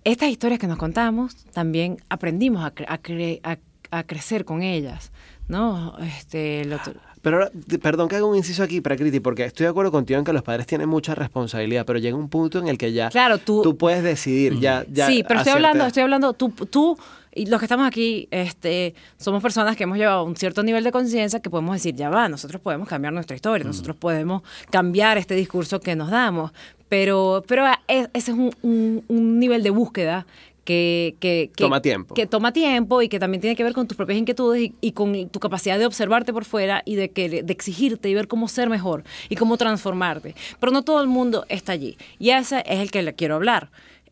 estas 0.04 0.30
historias 0.30 0.60
que 0.60 0.68
nos 0.68 0.78
contamos, 0.78 1.36
también 1.54 1.98
aprendimos 2.10 2.64
a, 2.64 2.74
cre- 2.74 2.86
a, 2.88 3.02
cre- 3.02 3.40
a- 3.44 3.58
a 3.98 4.04
crecer 4.04 4.46
con 4.46 4.62
ellas, 4.62 5.12
¿no? 5.48 5.98
Este, 6.00 6.62
el 6.62 6.74
otro- 6.74 6.94
Pero 7.22 7.38
ahora, 7.38 7.52
perdón 7.82 8.08
que 8.08 8.16
haga 8.16 8.26
un 8.26 8.36
inciso 8.38 8.64
aquí, 8.64 8.80
Prakriti, 8.80 9.20
porque 9.20 9.44
estoy 9.46 9.66
de 9.66 9.70
acuerdo 9.70 9.92
contigo 9.92 10.20
en 10.20 10.26
que 10.26 10.32
los 10.34 10.44
padres 10.44 10.66
tienen 10.68 10.88
mucha 10.88 11.14
responsabilidad, 11.16 11.86
pero 11.86 12.00
llega 12.00 12.16
un 12.16 12.30
punto 12.30 12.60
en 12.60 12.68
el 12.68 12.78
que 12.78 12.94
ya 12.94 13.10
Claro, 13.10 13.38
tú- 13.38 13.78
puedes 13.78 14.04
decidir, 14.04 14.60
ya, 14.60 14.86
ya 14.92 15.08
sí, 15.08 15.24
pero 15.28 15.40
estoy 15.40 15.54
hablando, 15.54 15.86
estoy 15.86 16.04
hablando, 16.04 16.34
tú, 16.34 16.50
tú 16.52 16.98
y 17.38 17.46
los 17.46 17.60
que 17.60 17.66
estamos 17.66 17.88
aquí, 17.88 18.28
este, 18.32 18.96
somos 19.18 19.42
personas 19.42 19.76
que 19.78 19.84
hemos 19.84 19.98
llevado 19.98 20.24
un 20.24 20.36
cierto 20.36 20.64
nivel 20.64 20.84
de 20.84 20.92
conciencia 20.92 21.40
que 21.42 21.50
podemos 21.50 21.76
decir, 21.76 21.96
ya 21.96 22.10
va, 22.10 22.28
nosotros 22.30 22.62
podemos 22.62 22.88
cambiar 22.88 23.14
nuestra 23.14 23.36
historia, 23.36 23.66
nosotros 23.66 23.96
podemos 23.96 24.42
cambiar 24.70 25.18
este 25.18 25.36
discurso 25.36 25.80
que 25.80 25.96
nos 25.96 26.10
damos, 26.10 26.52
pero, 26.90 27.44
pero 27.48 27.66
es- 27.88 28.10
ese 28.14 28.32
es 28.32 28.38
un, 28.38 28.52
un- 28.62 29.04
un 29.08 29.40
nivel 29.40 29.64
de 29.64 29.70
búsqueda 29.70 30.26
que, 30.66 31.16
que, 31.22 31.50
que- 31.56 31.64
Toma 31.64 31.82
tiempo. 31.82 32.14
Que 32.14 32.28
toma 32.28 32.52
tiempo 32.52 33.02
y 33.02 33.08
que 33.08 33.20
también 33.20 33.40
tiene 33.40 33.56
que 33.56 33.64
ver 33.64 33.72
con 33.74 33.88
tus 33.88 33.96
propias 33.96 34.18
inquietudes 34.20 34.62
y, 34.64 34.74
y 34.82 34.92
con 34.92 35.30
tu 35.30 35.40
capacidad 35.40 35.80
de 35.80 35.86
observarte 35.86 36.34
por 36.34 36.44
fuera 36.44 36.82
y 36.86 36.96
de, 36.96 37.10
que, 37.12 37.30
de 37.42 37.54
exigirte 37.54 38.10
y 38.10 38.14
ver 38.14 38.28
cómo 38.28 38.48
ser 38.50 38.70
mejor 38.70 39.04
y 39.30 39.36
cómo 39.38 39.56
transformarte. 39.58 40.36
Pero 40.60 40.72
no 40.74 40.82
todo 40.84 41.02
el 41.02 41.08
mundo 41.08 41.46
está 41.48 41.72
allí. 41.72 41.98
Y 42.20 42.32
ese 42.32 42.64
es 42.66 42.80
el 42.80 42.92
que 42.92 43.02
le 43.02 43.14
quiero 43.16 43.36
hablar. 43.36 43.70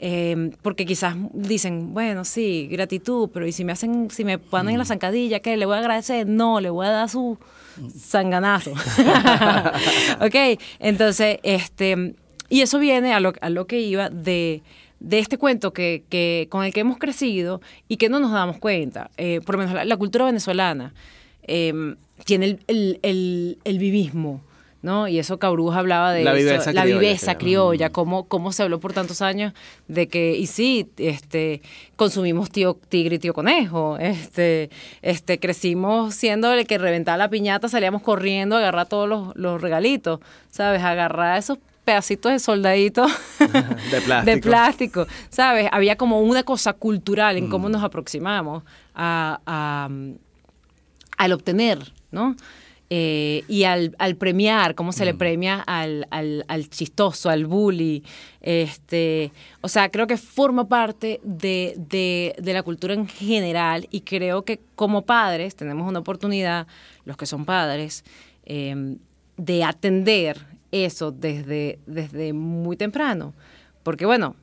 Eh, 0.07 0.51
porque 0.61 0.85
quizás 0.85 1.15
dicen, 1.33 1.95
bueno, 1.95 2.25
sí, 2.25 2.67
gratitud, 2.69 3.27
pero 3.33 3.47
¿y 3.47 3.51
si 3.51 3.65
me 3.65 3.71
hacen, 3.71 4.11
si 4.11 4.23
me 4.23 4.37
ponen 4.37 4.73
en 4.73 4.77
la 4.77 4.85
zancadilla, 4.85 5.39
qué? 5.39 5.57
¿Le 5.57 5.65
voy 5.65 5.77
a 5.77 5.79
agradecer? 5.79 6.27
No, 6.27 6.59
le 6.59 6.69
voy 6.69 6.85
a 6.85 6.91
dar 6.91 7.09
su 7.09 7.39
sanganazo. 7.97 8.71
ok, 10.21 10.59
entonces, 10.77 11.39
este, 11.41 12.13
y 12.49 12.61
eso 12.61 12.77
viene 12.77 13.15
a 13.15 13.19
lo, 13.19 13.33
a 13.41 13.49
lo 13.49 13.65
que 13.65 13.79
iba 13.79 14.11
de, 14.11 14.61
de 14.99 15.17
este 15.17 15.39
cuento 15.39 15.73
que, 15.73 16.03
que, 16.07 16.45
con 16.51 16.63
el 16.63 16.71
que 16.71 16.81
hemos 16.81 16.99
crecido 16.99 17.59
y 17.87 17.97
que 17.97 18.07
no 18.07 18.19
nos 18.19 18.31
damos 18.31 18.59
cuenta. 18.59 19.09
Eh, 19.17 19.41
por 19.43 19.55
lo 19.55 19.59
menos 19.61 19.73
la, 19.73 19.85
la 19.85 19.97
cultura 19.97 20.25
venezolana 20.25 20.93
eh, 21.47 21.73
tiene 22.25 22.45
el, 22.45 22.59
el, 22.67 22.99
el, 23.01 23.57
el 23.63 23.79
vivismo. 23.79 24.43
¿No? 24.85 25.07
Y 25.07 25.17
eso 25.17 25.39
Cabruja 25.39 25.79
hablaba 25.79 26.13
de 26.13 26.23
La 26.23 26.31
eso, 26.31 26.37
viveza 26.37 26.71
la 26.71 26.83
criolla, 26.83 26.99
viveza 26.99 27.31
se 27.31 27.37
criolla, 27.37 27.89
cómo, 27.89 28.25
cómo 28.25 28.51
se 28.51 28.61
habló 28.61 28.79
por 28.79 28.93
tantos 28.93 29.23
años 29.23 29.51
de 29.87 30.07
que, 30.07 30.37
y 30.37 30.45
sí, 30.45 30.87
este, 30.97 31.63
consumimos 31.95 32.51
tío 32.51 32.77
tigre 32.87 33.15
y 33.15 33.19
tío 33.19 33.33
conejo, 33.33 33.97
este, 33.97 34.69
este, 35.01 35.39
crecimos 35.39 36.13
siendo 36.13 36.53
el 36.53 36.67
que 36.67 36.77
reventaba 36.77 37.17
la 37.17 37.29
piñata, 37.29 37.67
salíamos 37.67 38.03
corriendo 38.03 38.55
a 38.55 38.59
agarrar 38.59 38.87
todos 38.87 39.09
los, 39.09 39.35
los 39.35 39.59
regalitos, 39.59 40.19
¿sabes? 40.51 40.83
Agarrar 40.83 41.39
esos 41.39 41.57
pedacitos 41.83 42.31
de 42.31 42.37
soldadito 42.37 43.07
De 43.39 44.01
plástico. 44.01 44.31
de 44.31 44.37
plástico, 44.37 45.07
¿sabes? 45.29 45.67
Había 45.71 45.95
como 45.95 46.21
una 46.21 46.43
cosa 46.43 46.73
cultural 46.73 47.37
en 47.37 47.49
cómo 47.49 47.69
nos 47.69 47.83
aproximamos 47.83 48.63
a, 48.93 49.39
a, 49.47 49.89
al 51.17 51.33
obtener, 51.33 51.91
¿no? 52.11 52.35
Eh, 52.97 53.43
y 53.49 53.65
al, 53.65 53.93
al 53.99 54.15
premiar, 54.15 54.73
cómo 54.73 54.93
se 54.93 55.03
le 55.03 55.13
premia 55.13 55.59
al, 55.59 56.07
al, 56.11 56.45
al 56.47 56.69
chistoso, 56.69 57.29
al 57.29 57.45
bully. 57.45 58.05
Este, 58.39 59.33
o 59.59 59.67
sea, 59.67 59.89
creo 59.89 60.07
que 60.07 60.15
forma 60.15 60.69
parte 60.69 61.19
de, 61.21 61.73
de, 61.75 62.35
de 62.37 62.53
la 62.53 62.63
cultura 62.63 62.93
en 62.93 63.05
general 63.05 63.85
y 63.91 64.01
creo 64.01 64.43
que 64.43 64.61
como 64.75 65.01
padres 65.01 65.57
tenemos 65.57 65.85
una 65.89 65.99
oportunidad, 65.99 66.67
los 67.03 67.17
que 67.17 67.25
son 67.25 67.43
padres, 67.43 68.05
eh, 68.45 68.95
de 69.35 69.63
atender 69.65 70.37
eso 70.71 71.11
desde, 71.11 71.79
desde 71.87 72.31
muy 72.31 72.77
temprano. 72.77 73.33
Porque 73.83 74.05
bueno, 74.05 74.37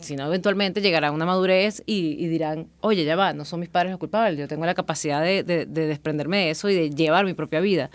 si 0.00 0.16
no, 0.16 0.26
eventualmente 0.26 0.80
llegará 0.80 1.10
una 1.12 1.24
madurez 1.24 1.82
y, 1.86 2.16
y 2.22 2.28
dirán, 2.28 2.68
oye, 2.80 3.04
ya 3.04 3.16
va, 3.16 3.32
no 3.32 3.44
son 3.44 3.60
mis 3.60 3.68
padres 3.68 3.90
los 3.90 3.98
culpables, 3.98 4.38
yo 4.38 4.46
tengo 4.48 4.66
la 4.66 4.74
capacidad 4.74 5.22
de, 5.22 5.42
de- 5.42 5.66
de 5.66 5.86
desprenderme 5.86 6.36
de 6.38 6.50
eso 6.50 6.68
y 6.68 6.74
de 6.74 6.90
llevar 6.90 7.24
mi 7.24 7.34
propia 7.34 7.60
vida. 7.60 7.90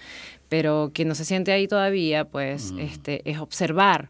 Pero 0.50 0.92
quien 0.94 1.08
no 1.08 1.16
se 1.16 1.26
siente 1.26 1.52
ahí 1.52 1.68
todavía, 1.68 2.26
pues, 2.26 2.74
este, 2.80 3.22
es 3.30 3.40
observar 3.40 4.10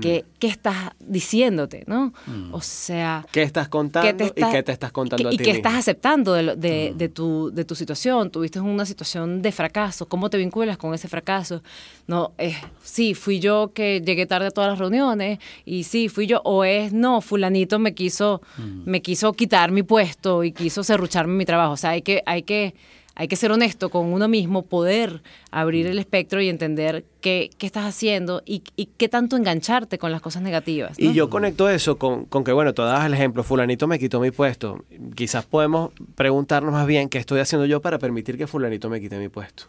qué, 0.00 0.24
qué 0.38 0.46
estás 0.46 0.92
diciéndote, 1.00 1.84
¿no? 1.86 2.12
O 2.52 2.60
sea... 2.60 3.26
¿Qué 3.32 3.42
estás 3.42 3.68
contando 3.68 4.06
¿Qué 4.06 4.14
te 4.14 4.40
y 4.40 4.52
qué 4.52 4.62
te 4.62 4.72
estás 4.72 4.92
contando 4.92 5.28
a 5.28 5.32
y 5.32 5.36
qué 5.36 5.44
mismo? 5.44 5.56
estás 5.56 5.74
aceptando 5.74 6.32
de, 6.34 6.56
de, 6.56 6.94
de 6.96 7.08
tu, 7.08 7.50
de 7.52 7.64
tu 7.64 7.74
situación. 7.74 8.30
Tuviste 8.30 8.60
una 8.60 8.86
situación 8.86 9.42
de 9.42 9.50
fracaso. 9.52 10.06
¿Cómo 10.06 10.30
te 10.30 10.36
vinculas 10.38 10.78
con 10.78 10.94
ese 10.94 11.08
fracaso? 11.08 11.62
No, 12.06 12.32
es, 12.38 12.56
sí, 12.82 13.14
fui 13.14 13.40
yo 13.40 13.72
que 13.74 14.00
llegué 14.00 14.26
tarde 14.26 14.46
a 14.48 14.50
todas 14.50 14.70
las 14.70 14.78
reuniones 14.78 15.38
y 15.64 15.84
sí, 15.84 16.08
fui 16.08 16.26
yo. 16.26 16.40
O 16.44 16.64
es, 16.64 16.92
no, 16.92 17.20
fulanito 17.20 17.78
me 17.78 17.94
quiso, 17.94 18.42
me 18.84 19.02
quiso 19.02 19.32
quitar 19.32 19.72
mi 19.72 19.82
puesto 19.82 20.44
y 20.44 20.52
quiso 20.52 20.84
serrucharme 20.84 21.34
mi 21.34 21.44
trabajo. 21.44 21.72
O 21.72 21.76
sea, 21.76 21.90
hay 21.90 22.02
que, 22.02 22.22
hay 22.26 22.42
que, 22.42 22.74
hay 23.16 23.28
que 23.28 23.36
ser 23.36 23.52
honesto 23.52 23.90
con 23.90 24.12
uno 24.12 24.28
mismo, 24.28 24.62
poder 24.62 25.22
abrir 25.50 25.86
el 25.86 25.98
espectro 25.98 26.40
y 26.40 26.48
entender 26.48 27.04
qué, 27.20 27.50
qué 27.58 27.66
estás 27.66 27.84
haciendo 27.84 28.42
y, 28.46 28.62
y 28.76 28.86
qué 28.96 29.08
tanto 29.08 29.36
engancharte 29.36 29.98
con 29.98 30.10
las 30.12 30.20
cosas 30.22 30.42
negativas. 30.42 30.98
¿no? 30.98 31.10
Y 31.10 31.12
yo 31.12 31.28
conecto 31.28 31.68
eso 31.68 31.98
con, 31.98 32.24
con 32.24 32.44
que, 32.44 32.52
bueno, 32.52 32.72
tú 32.72 32.82
dabas 32.82 33.04
el 33.06 33.14
ejemplo, 33.14 33.42
fulanito 33.42 33.86
me 33.86 33.98
quitó 33.98 34.20
mi 34.20 34.30
puesto. 34.30 34.84
Quizás 35.14 35.44
podemos 35.44 35.90
preguntarnos 36.14 36.72
más 36.72 36.86
bien 36.86 37.08
qué 37.08 37.18
estoy 37.18 37.40
haciendo 37.40 37.66
yo 37.66 37.80
para 37.82 37.98
permitir 37.98 38.38
que 38.38 38.46
fulanito 38.46 38.88
me 38.88 39.00
quite 39.00 39.18
mi 39.18 39.28
puesto. 39.28 39.64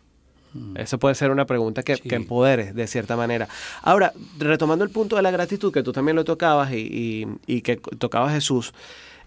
Esa 0.75 0.97
puede 0.97 1.15
ser 1.15 1.31
una 1.31 1.45
pregunta 1.45 1.81
que, 1.81 1.95
Sí. 1.95 2.01
que 2.09 2.15
empodere 2.15 2.73
de 2.73 2.85
cierta 2.85 3.15
manera. 3.15 3.47
Ahora, 3.83 4.11
retomando 4.37 4.83
el 4.83 4.91
punto 4.91 5.15
de 5.15 5.21
la 5.21 5.31
gratitud, 5.31 5.71
que 5.73 5.81
tú 5.81 5.93
también 5.93 6.17
lo 6.17 6.25
tocabas 6.25 6.73
y, 6.73 6.75
y- 6.77 7.27
y 7.47 7.61
que 7.61 7.77
tocaba 7.77 8.29
Jesús, 8.31 8.73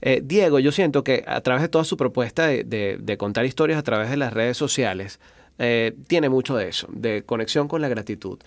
eh, 0.06 0.20
Diego, 0.22 0.58
yo 0.58 0.70
siento 0.70 1.02
que 1.02 1.24
a 1.26 1.40
través 1.40 1.62
de 1.62 1.68
toda 1.70 1.82
su 1.84 1.96
propuesta 1.96 2.48
de, 2.48 3.16
contar 3.18 3.46
historias 3.46 3.78
a 3.78 3.82
través 3.82 4.10
de 4.10 4.18
las 4.18 4.34
redes 4.34 4.54
sociales, 4.54 5.18
eh, 5.58 5.96
tiene 6.08 6.28
mucho 6.28 6.56
de 6.56 6.68
eso, 6.68 6.88
de 6.92 7.22
conexión 7.22 7.68
con 7.68 7.80
la 7.80 7.88
gratitud. 7.88 8.38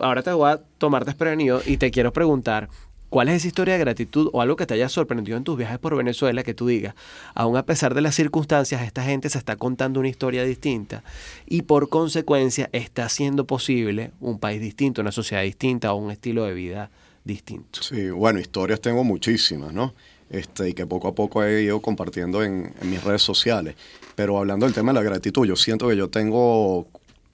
Ahora 0.00 0.22
te 0.22 0.30
voy 0.30 0.48
a 0.48 0.60
tomar 0.78 1.04
desprevenido 1.04 1.60
y 1.66 1.78
te 1.78 1.90
quiero 1.90 2.12
preguntar, 2.12 2.68
¿cuál 3.08 3.28
es 3.28 3.34
esa 3.34 3.48
historia 3.48 3.74
de 3.74 3.80
gratitud 3.80 4.30
o 4.32 4.42
algo 4.42 4.54
que 4.54 4.64
te 4.64 4.74
haya 4.74 4.88
sorprendido 4.88 5.36
en 5.36 5.42
tus 5.42 5.58
viajes 5.58 5.80
por 5.80 5.96
Venezuela 5.96 6.44
que 6.44 6.54
tú 6.54 6.68
digas, 6.68 6.94
aún 7.34 7.56
a 7.56 7.66
pesar 7.66 7.92
de 7.94 8.02
las 8.02 8.14
circunstancias, 8.14 8.80
esta 8.82 9.02
gente 9.02 9.28
se 9.28 9.38
está 9.38 9.56
contando 9.56 9.98
una 9.98 10.08
historia 10.08 10.44
distinta 10.44 11.02
y 11.46 11.62
por 11.62 11.88
consecuencia 11.88 12.70
está 12.70 13.06
haciendo 13.06 13.44
posible 13.44 14.12
un 14.20 14.38
país 14.38 14.60
distinto, 14.60 15.00
una 15.00 15.10
sociedad 15.10 15.42
distinta 15.42 15.92
o 15.92 15.96
un 15.96 16.12
estilo 16.12 16.44
de 16.44 16.54
vida 16.54 16.90
distinto? 17.24 17.82
Sí, 17.82 18.08
bueno, 18.10 18.38
historias 18.38 18.80
tengo 18.80 19.02
muchísimas, 19.02 19.72
¿no? 19.72 19.94
Este, 20.30 20.68
y 20.68 20.74
que 20.74 20.86
poco 20.86 21.08
a 21.08 21.14
poco 21.14 21.42
he 21.42 21.64
ido 21.64 21.80
compartiendo 21.80 22.44
en, 22.44 22.72
en 22.80 22.90
mis 22.90 23.02
redes 23.02 23.22
sociales. 23.22 23.74
Pero 24.14 24.38
hablando 24.38 24.64
del 24.64 24.74
tema 24.74 24.92
de 24.92 25.00
la 25.00 25.02
gratitud, 25.02 25.44
yo 25.44 25.56
siento 25.56 25.88
que 25.88 25.96
yo 25.96 26.08
tengo, 26.08 26.86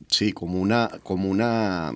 sí, 0.09 0.33
como 0.33 0.59
una, 0.59 0.91
como 1.03 1.29
una, 1.29 1.93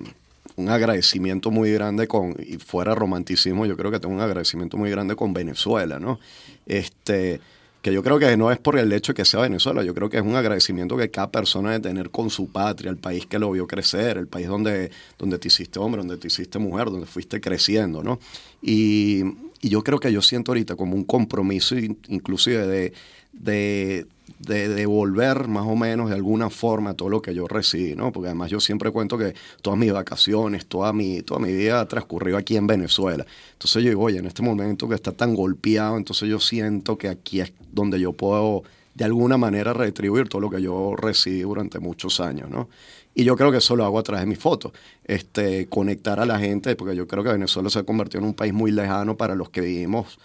un 0.57 0.69
agradecimiento 0.69 1.49
muy 1.49 1.71
grande 1.71 2.07
con, 2.07 2.35
y 2.39 2.57
fuera 2.57 2.93
romanticismo, 2.93 3.65
yo 3.65 3.75
creo 3.77 3.89
que 3.89 3.99
tengo 3.99 4.13
un 4.13 4.21
agradecimiento 4.21 4.77
muy 4.77 4.91
grande 4.91 5.15
con 5.15 5.33
Venezuela, 5.33 5.99
¿no? 5.99 6.19
Este, 6.67 7.41
que 7.81 7.91
yo 7.91 8.03
creo 8.03 8.19
que 8.19 8.37
no 8.37 8.51
es 8.51 8.59
por 8.59 8.77
el 8.77 8.93
hecho 8.93 9.13
de 9.13 9.17
que 9.17 9.25
sea 9.25 9.41
Venezuela, 9.41 9.83
yo 9.83 9.95
creo 9.95 10.09
que 10.09 10.17
es 10.17 10.23
un 10.23 10.35
agradecimiento 10.35 10.97
que 10.97 11.09
cada 11.09 11.31
persona 11.31 11.71
debe 11.71 11.81
tener 11.81 12.11
con 12.11 12.29
su 12.29 12.51
patria, 12.51 12.91
el 12.91 12.97
país 12.97 13.25
que 13.25 13.39
lo 13.39 13.49
vio 13.49 13.65
crecer, 13.65 14.17
el 14.17 14.27
país 14.27 14.47
donde, 14.47 14.91
donde 15.17 15.39
te 15.39 15.47
hiciste 15.47 15.79
hombre, 15.79 15.99
donde 15.99 16.17
te 16.17 16.27
hiciste 16.27 16.59
mujer, 16.59 16.91
donde 16.91 17.07
fuiste 17.07 17.41
creciendo, 17.41 18.03
¿no? 18.03 18.19
Y, 18.61 19.23
y 19.61 19.69
yo 19.69 19.83
creo 19.83 19.99
que 19.99 20.11
yo 20.11 20.21
siento 20.21 20.51
ahorita 20.51 20.75
como 20.75 20.95
un 20.95 21.03
compromiso 21.03 21.75
inclusive 22.07 22.67
de, 22.67 22.93
de 23.33 24.07
de 24.39 24.67
devolver 24.67 25.47
más 25.47 25.65
o 25.67 25.75
menos 25.75 26.09
de 26.09 26.15
alguna 26.15 26.49
forma 26.49 26.93
todo 26.95 27.09
lo 27.09 27.21
que 27.21 27.33
yo 27.33 27.47
recibí, 27.47 27.95
¿no? 27.95 28.11
Porque 28.11 28.27
además 28.29 28.49
yo 28.49 28.59
siempre 28.59 28.91
cuento 28.91 29.17
que 29.17 29.35
todas 29.61 29.77
mis 29.77 29.91
vacaciones, 29.93 30.65
toda 30.65 30.93
mi, 30.93 31.21
toda 31.21 31.39
mi 31.39 31.53
vida 31.53 31.79
ha 31.79 31.87
transcurrido 31.87 32.37
aquí 32.37 32.57
en 32.57 32.67
Venezuela. 32.67 33.25
Entonces 33.53 33.83
yo 33.83 33.89
digo, 33.89 34.03
oye, 34.03 34.17
en 34.19 34.25
este 34.25 34.41
momento 34.41 34.89
que 34.89 34.95
está 34.95 35.11
tan 35.11 35.35
golpeado, 35.35 35.97
entonces 35.97 36.27
yo 36.29 36.39
siento 36.39 36.97
que 36.97 37.09
aquí 37.09 37.41
es 37.41 37.53
donde 37.71 37.99
yo 37.99 38.13
puedo 38.13 38.63
de 38.95 39.05
alguna 39.05 39.37
manera 39.37 39.73
retribuir 39.73 40.27
todo 40.27 40.41
lo 40.41 40.49
que 40.49 40.61
yo 40.61 40.95
recibí 40.95 41.41
durante 41.41 41.79
muchos 41.79 42.19
años, 42.19 42.49
¿no? 42.49 42.67
Y 43.13 43.23
yo 43.23 43.35
creo 43.35 43.51
que 43.51 43.57
eso 43.57 43.75
lo 43.75 43.83
hago 43.83 43.99
a 43.99 44.03
través 44.03 44.21
de 44.21 44.27
mis 44.27 44.39
fotos, 44.39 44.71
este, 45.03 45.67
conectar 45.67 46.19
a 46.19 46.25
la 46.25 46.39
gente, 46.39 46.75
porque 46.75 46.95
yo 46.95 47.07
creo 47.07 47.23
que 47.23 47.31
Venezuela 47.31 47.69
se 47.69 47.79
ha 47.79 47.83
convertido 47.83 48.19
en 48.19 48.27
un 48.27 48.33
país 48.33 48.53
muy 48.53 48.71
lejano 48.71 49.17
para 49.17 49.35
los 49.35 49.49
que 49.49 49.61
vivimos 49.61 50.17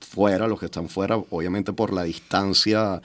fuera, 0.00 0.46
los 0.48 0.58
que 0.58 0.66
están 0.66 0.88
fuera, 0.88 1.16
obviamente 1.16 1.72
por 1.72 1.92
la 1.92 2.04
distancia, 2.04 3.02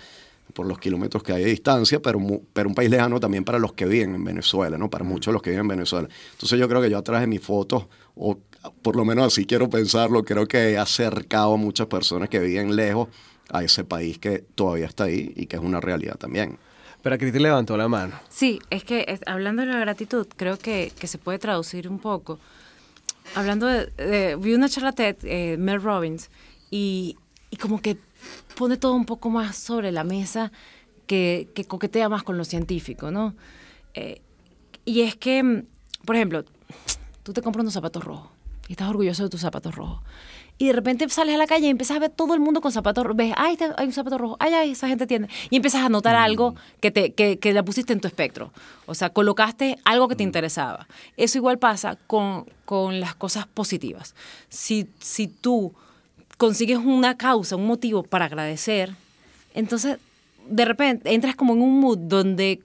por 0.54 0.66
los 0.66 0.80
kilómetros 0.80 1.24
que 1.24 1.34
hay 1.34 1.44
de 1.44 1.50
distancia, 1.50 2.02
pero, 2.02 2.20
pero 2.54 2.70
un 2.70 2.76
país 2.76 2.90
lejano 2.90 3.20
también 3.20 3.44
para 3.44 3.60
los 3.60 3.74
que 3.74 3.86
viven 3.86 4.16
en 4.16 4.24
Venezuela, 4.24 4.78
¿no? 4.78 4.90
Para 4.90 5.04
muchos 5.04 5.32
de 5.32 5.34
los 5.34 5.42
que 5.42 5.50
viven 5.50 5.66
en 5.66 5.70
Venezuela. 5.70 6.08
Entonces 6.34 6.60
yo 6.60 6.68
creo 6.68 6.82
que 6.82 6.90
yo 6.90 6.98
a 6.98 7.04
través 7.04 7.22
de 7.22 7.28
mis 7.28 7.42
fotos, 7.42 7.88
o 8.16 8.38
por 8.82 8.96
lo 8.96 9.06
menos 9.06 9.28
así 9.28 9.46
quiero 9.46 9.70
pensarlo, 9.70 10.24
creo 10.24 10.48
que 10.48 10.72
he 10.72 10.78
acercado 10.78 11.54
a 11.54 11.58
muchas 11.58 11.88
personas 11.88 12.30
que 12.30 12.40
viven 12.40 12.76
lejos 12.76 13.10
a 13.50 13.64
ese 13.64 13.84
país 13.84 14.18
que 14.20 14.40
todavía 14.40 14.86
está 14.86 15.06
ahí 15.06 15.34
y 15.36 15.48
que 15.48 15.58
es 15.58 15.62
una 15.62 15.82
realidad 15.82 16.16
también. 16.18 16.58
Pero 17.02 17.18
te 17.18 17.40
levantó 17.40 17.78
la 17.78 17.88
mano. 17.88 18.14
Sí, 18.30 18.60
es 18.70 18.84
que 18.84 19.20
hablando 19.26 19.64
de 19.64 19.70
la 19.70 19.80
gratitud, 19.80 20.28
creo 20.36 20.58
que, 20.58 20.92
que, 21.00 21.08
se 21.08 21.18
puede 21.18 21.40
traducir 21.40 21.90
un 21.90 22.00
poco. 22.00 22.40
Hablando 23.36 23.68
de, 23.68 24.38
vi 24.40 24.54
una 24.54 24.70
charla 24.70 24.92
TED, 24.92 25.18
eh, 25.24 25.58
Mel 25.58 25.82
Robbins, 25.82 26.30
y, 26.70 27.18
y 27.50 27.58
como 27.58 27.82
que 27.82 27.98
pone 28.56 28.78
todo 28.78 28.94
un 28.94 29.06
poco 29.06 29.30
más 29.30 29.56
sobre 29.56 29.92
la 29.92 30.04
mesa 30.04 30.52
que, 31.08 31.50
que 31.56 31.66
coquetea 31.66 32.10
más 32.10 32.24
con 32.24 32.38
lo 32.38 32.46
científico, 32.46 33.12
¿no? 33.12 33.36
Eh, 33.94 34.22
y 34.86 35.02
es 35.02 35.16
que, 35.16 35.66
por 36.06 36.16
ejemplo, 36.16 36.46
tú 37.24 37.34
te 37.34 37.42
compras 37.42 37.64
unos 37.64 37.74
zapatos 37.74 38.04
rojos 38.04 38.32
y 38.68 38.74
estás 38.74 38.90
orgulloso 38.90 39.24
de 39.24 39.30
tus 39.30 39.42
zapatos 39.42 39.76
rojos. 39.76 40.02
Y 40.62 40.68
de 40.68 40.74
repente 40.74 41.10
sales 41.10 41.34
a 41.34 41.40
la 41.40 41.48
calle 41.48 41.66
y 41.66 41.70
empiezas 41.72 41.98
a 41.98 42.00
ver 42.02 42.12
todo 42.12 42.36
el 42.36 42.40
mundo 42.40 42.62
con 42.62 42.72
zapatos 42.72 43.04
rojos. 43.04 43.18
Ves, 43.18 43.34
ay, 43.36 43.58
hay 43.78 43.88
un 43.88 43.94
zapato 43.94 44.20
rojo, 44.20 44.38
ay, 44.40 44.54
ay, 44.54 44.72
esa 44.74 44.88
gente 44.88 45.08
tiene. 45.08 45.28
Y 45.50 45.56
empiezas 45.56 45.84
a 45.84 45.90
notar 45.90 46.14
mm. 46.16 46.20
algo 46.22 46.56
que, 46.80 46.92
te, 46.92 47.14
que, 47.14 47.40
que 47.40 47.52
la 47.52 47.64
pusiste 47.64 47.94
en 47.94 48.00
tu 48.00 48.08
espectro. 48.08 48.54
O 48.86 48.94
sea, 48.94 49.10
colocaste 49.10 49.80
algo 49.86 50.08
que 50.08 50.16
te 50.16 50.24
mm. 50.24 50.28
interesaba. 50.28 50.88
Eso 51.18 51.40
igual 51.40 51.58
pasa 51.58 51.98
con, 52.06 52.46
con 52.64 53.00
las 53.00 53.16
cosas 53.16 53.48
positivas. 53.48 54.14
Si, 54.50 54.88
si 55.00 55.26
tú 55.26 55.74
consigues 56.38 56.78
una 56.78 57.18
causa, 57.18 57.56
un 57.56 57.66
motivo 57.66 58.04
para 58.04 58.26
agradecer, 58.26 58.94
entonces 59.56 59.98
de 60.48 60.66
repente 60.66 61.12
entras 61.12 61.36
como 61.36 61.54
en 61.54 61.64
un 61.64 61.80
mood 61.80 61.98
donde 61.98 62.62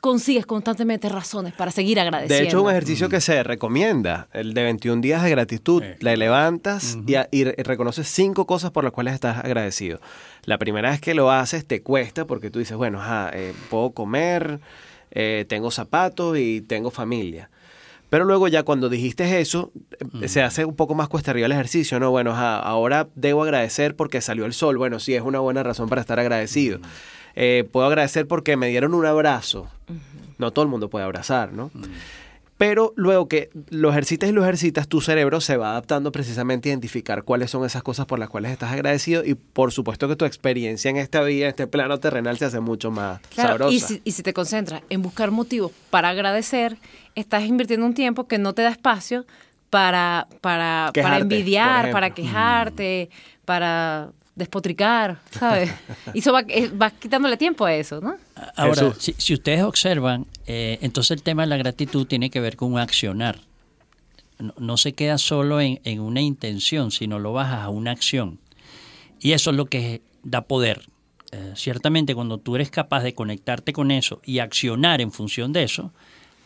consigues 0.00 0.46
constantemente 0.46 1.08
razones 1.08 1.52
para 1.52 1.70
seguir 1.70 1.98
agradeciendo. 1.98 2.42
De 2.42 2.48
hecho, 2.48 2.62
un 2.62 2.70
ejercicio 2.70 3.08
que 3.08 3.20
se 3.20 3.42
recomienda, 3.42 4.28
el 4.32 4.54
de 4.54 4.62
21 4.62 5.00
días 5.02 5.22
de 5.22 5.30
gratitud. 5.30 5.82
Le 6.00 6.16
levantas 6.16 6.98
y, 7.06 7.44
reconoces 7.44 8.08
cinco 8.08 8.46
cosas 8.46 8.70
por 8.70 8.84
las 8.84 8.92
cuales 8.92 9.14
estás 9.14 9.44
agradecido. 9.44 10.00
La 10.44 10.58
primera 10.58 10.90
vez 10.90 11.00
que 11.00 11.14
lo 11.14 11.30
haces 11.30 11.66
te 11.66 11.82
cuesta 11.82 12.26
porque 12.26 12.50
tú 12.50 12.58
dices, 12.58 12.76
bueno, 12.76 13.00
eh, 13.32 13.52
puedo 13.70 13.90
comer, 13.90 14.60
eh, 15.10 15.44
tengo 15.48 15.70
zapatos 15.70 16.38
y 16.38 16.60
tengo 16.60 16.90
familia. 16.90 17.50
Pero 18.08 18.24
luego 18.24 18.46
ya 18.46 18.62
cuando 18.62 18.88
dijiste 18.88 19.40
eso, 19.40 19.72
eh, 20.20 20.28
se 20.28 20.42
hace 20.42 20.64
un 20.64 20.76
poco 20.76 20.94
más 20.94 21.08
cuesta 21.08 21.32
arriba 21.32 21.46
el 21.46 21.52
ejercicio, 21.52 21.98
¿no? 21.98 22.10
Bueno, 22.10 22.36
ahora 22.36 23.08
debo 23.16 23.42
agradecer 23.42 23.96
porque 23.96 24.20
salió 24.20 24.46
el 24.46 24.52
sol. 24.52 24.78
Bueno, 24.78 25.00
sí, 25.00 25.14
es 25.14 25.22
una 25.22 25.40
buena 25.40 25.62
razón 25.62 25.88
para 25.88 26.02
estar 26.02 26.20
agradecido. 26.20 26.78
Eh, 27.36 27.68
puedo 27.70 27.86
agradecer 27.86 28.26
porque 28.26 28.56
me 28.56 28.68
dieron 28.68 28.94
un 28.94 29.06
abrazo. 29.06 29.68
No 30.38 30.50
todo 30.52 30.64
el 30.64 30.70
mundo 30.70 30.90
puede 30.90 31.04
abrazar, 31.04 31.52
¿no? 31.52 31.70
Pero 32.58 32.94
luego 32.96 33.28
que 33.28 33.50
lo 33.68 33.90
ejercitas 33.90 34.30
y 34.30 34.32
lo 34.32 34.42
ejercitas, 34.42 34.88
tu 34.88 35.02
cerebro 35.02 35.42
se 35.42 35.58
va 35.58 35.72
adaptando 35.72 36.10
precisamente 36.10 36.70
a 36.70 36.72
identificar 36.72 37.22
cuáles 37.22 37.50
son 37.50 37.66
esas 37.66 37.82
cosas 37.82 38.06
por 38.06 38.18
las 38.18 38.30
cuales 38.30 38.50
estás 38.50 38.72
agradecido 38.72 39.22
y 39.22 39.34
por 39.34 39.72
supuesto 39.72 40.08
que 40.08 40.16
tu 40.16 40.24
experiencia 40.24 40.90
en 40.90 40.96
esta 40.96 41.20
vida, 41.22 41.44
en 41.44 41.50
este 41.50 41.66
plano 41.66 42.00
terrenal, 42.00 42.38
se 42.38 42.46
hace 42.46 42.60
mucho 42.60 42.90
más 42.90 43.20
sabrosa. 43.30 43.74
Y 43.74 43.80
si, 43.80 44.00
y 44.04 44.12
si 44.12 44.22
te 44.22 44.32
concentras 44.32 44.82
en 44.88 45.02
buscar 45.02 45.30
motivos 45.30 45.70
para 45.90 46.08
agradecer, 46.08 46.78
estás 47.14 47.44
invirtiendo 47.44 47.84
un 47.84 47.92
tiempo 47.92 48.26
que 48.26 48.38
no 48.38 48.54
te 48.54 48.62
da 48.62 48.70
espacio 48.70 49.26
para, 49.68 50.26
para, 50.40 50.92
para 50.94 51.18
envidiar, 51.18 51.90
para 51.90 52.10
quejarte, 52.10 53.10
para 53.44 54.12
despotricar, 54.36 55.18
¿sabes? 55.30 55.72
y 56.14 56.20
eso 56.20 56.32
va, 56.32 56.44
eh, 56.46 56.68
va, 56.68 56.90
quitándole 56.90 57.36
tiempo 57.36 57.64
a 57.64 57.74
eso, 57.74 58.00
¿no? 58.00 58.16
Ahora, 58.54 58.94
si, 58.98 59.34
ustedes 59.34 59.62
observan, 59.62 60.26
eh, 60.46 60.78
entonces 60.82 61.12
el 61.12 61.22
tema 61.22 61.42
de 61.42 61.48
la 61.48 61.56
gratitud 61.56 62.06
tiene 62.06 62.30
que 62.30 62.40
ver 62.40 62.56
con 62.56 62.72
un 62.72 62.78
accionar. 62.78 63.40
No, 64.58 64.76
se 64.76 64.92
queda 64.92 65.16
solo 65.16 65.60
en, 65.62 65.80
en, 65.84 66.00
una 66.00 66.20
intención, 66.20 66.90
sino 66.90 67.18
lo 67.18 67.32
bajas 67.32 67.62
a 67.62 67.70
una 67.70 67.90
acción. 67.90 68.38
Y 69.18 69.32
eso 69.32 69.50
es 69.50 69.56
lo 69.56 69.64
que 69.64 70.02
da 70.22 70.42
poder. 70.42 70.82
Eh, 71.32 71.52
ciertamente 71.56 72.14
cuando 72.14 72.38
tú 72.38 72.54
eres 72.54 72.70
capaz 72.70 73.02
de 73.02 73.14
conectarte 73.14 73.72
con 73.72 73.90
eso 73.90 74.20
y 74.24 74.38
accionar 74.38 75.00
en 75.00 75.10
función 75.10 75.52
de 75.52 75.64
eso, 75.64 75.92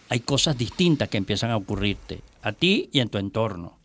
hay 0.08 0.20
cosas 0.20 0.56
distintas 0.56 1.08
que 1.08 1.18
empiezan 1.18 1.50
a 1.50 1.56
ocurrirte 1.56 2.22
a 2.42 2.52
ti 2.52 2.88
y 2.92 3.00
en 3.00 3.08
tu 3.08 3.18
entorno. 3.18 3.79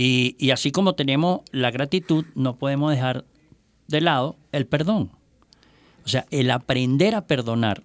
Y, 0.00 0.52
así 0.52 0.70
como 0.70 0.94
tenemos 0.94 1.40
la 1.50 1.72
gratitud, 1.72 2.24
no 2.36 2.54
podemos 2.54 2.92
dejar 2.92 3.24
de 3.88 4.00
lado 4.00 4.36
el 4.52 4.64
perdón. 4.64 5.10
O 6.04 6.08
sea, 6.08 6.24
el 6.30 6.52
aprender 6.52 7.16
a 7.16 7.26
perdonar 7.26 7.82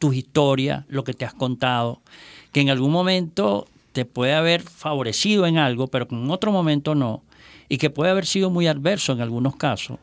tus 0.00 0.16
historias, 0.16 0.84
lo 0.88 1.04
que 1.04 1.14
te 1.14 1.24
has 1.24 1.32
contado, 1.32 2.02
que 2.50 2.60
en 2.60 2.70
algún 2.70 2.90
momento 2.90 3.68
te 3.92 4.04
puede 4.04 4.34
haber 4.34 4.62
favorecido 4.62 5.46
en 5.46 5.56
algo, 5.56 5.86
pero 5.86 6.08
que 6.08 6.16
en 6.16 6.28
otro 6.28 6.50
momento 6.50 6.96
no, 6.96 7.22
y 7.68 7.78
que 7.78 7.88
puede 7.88 8.10
haber 8.10 8.26
sido 8.26 8.50
muy 8.50 8.66
adverso 8.66 9.12
en 9.12 9.20
algunos 9.20 9.54
casos. 9.54 10.00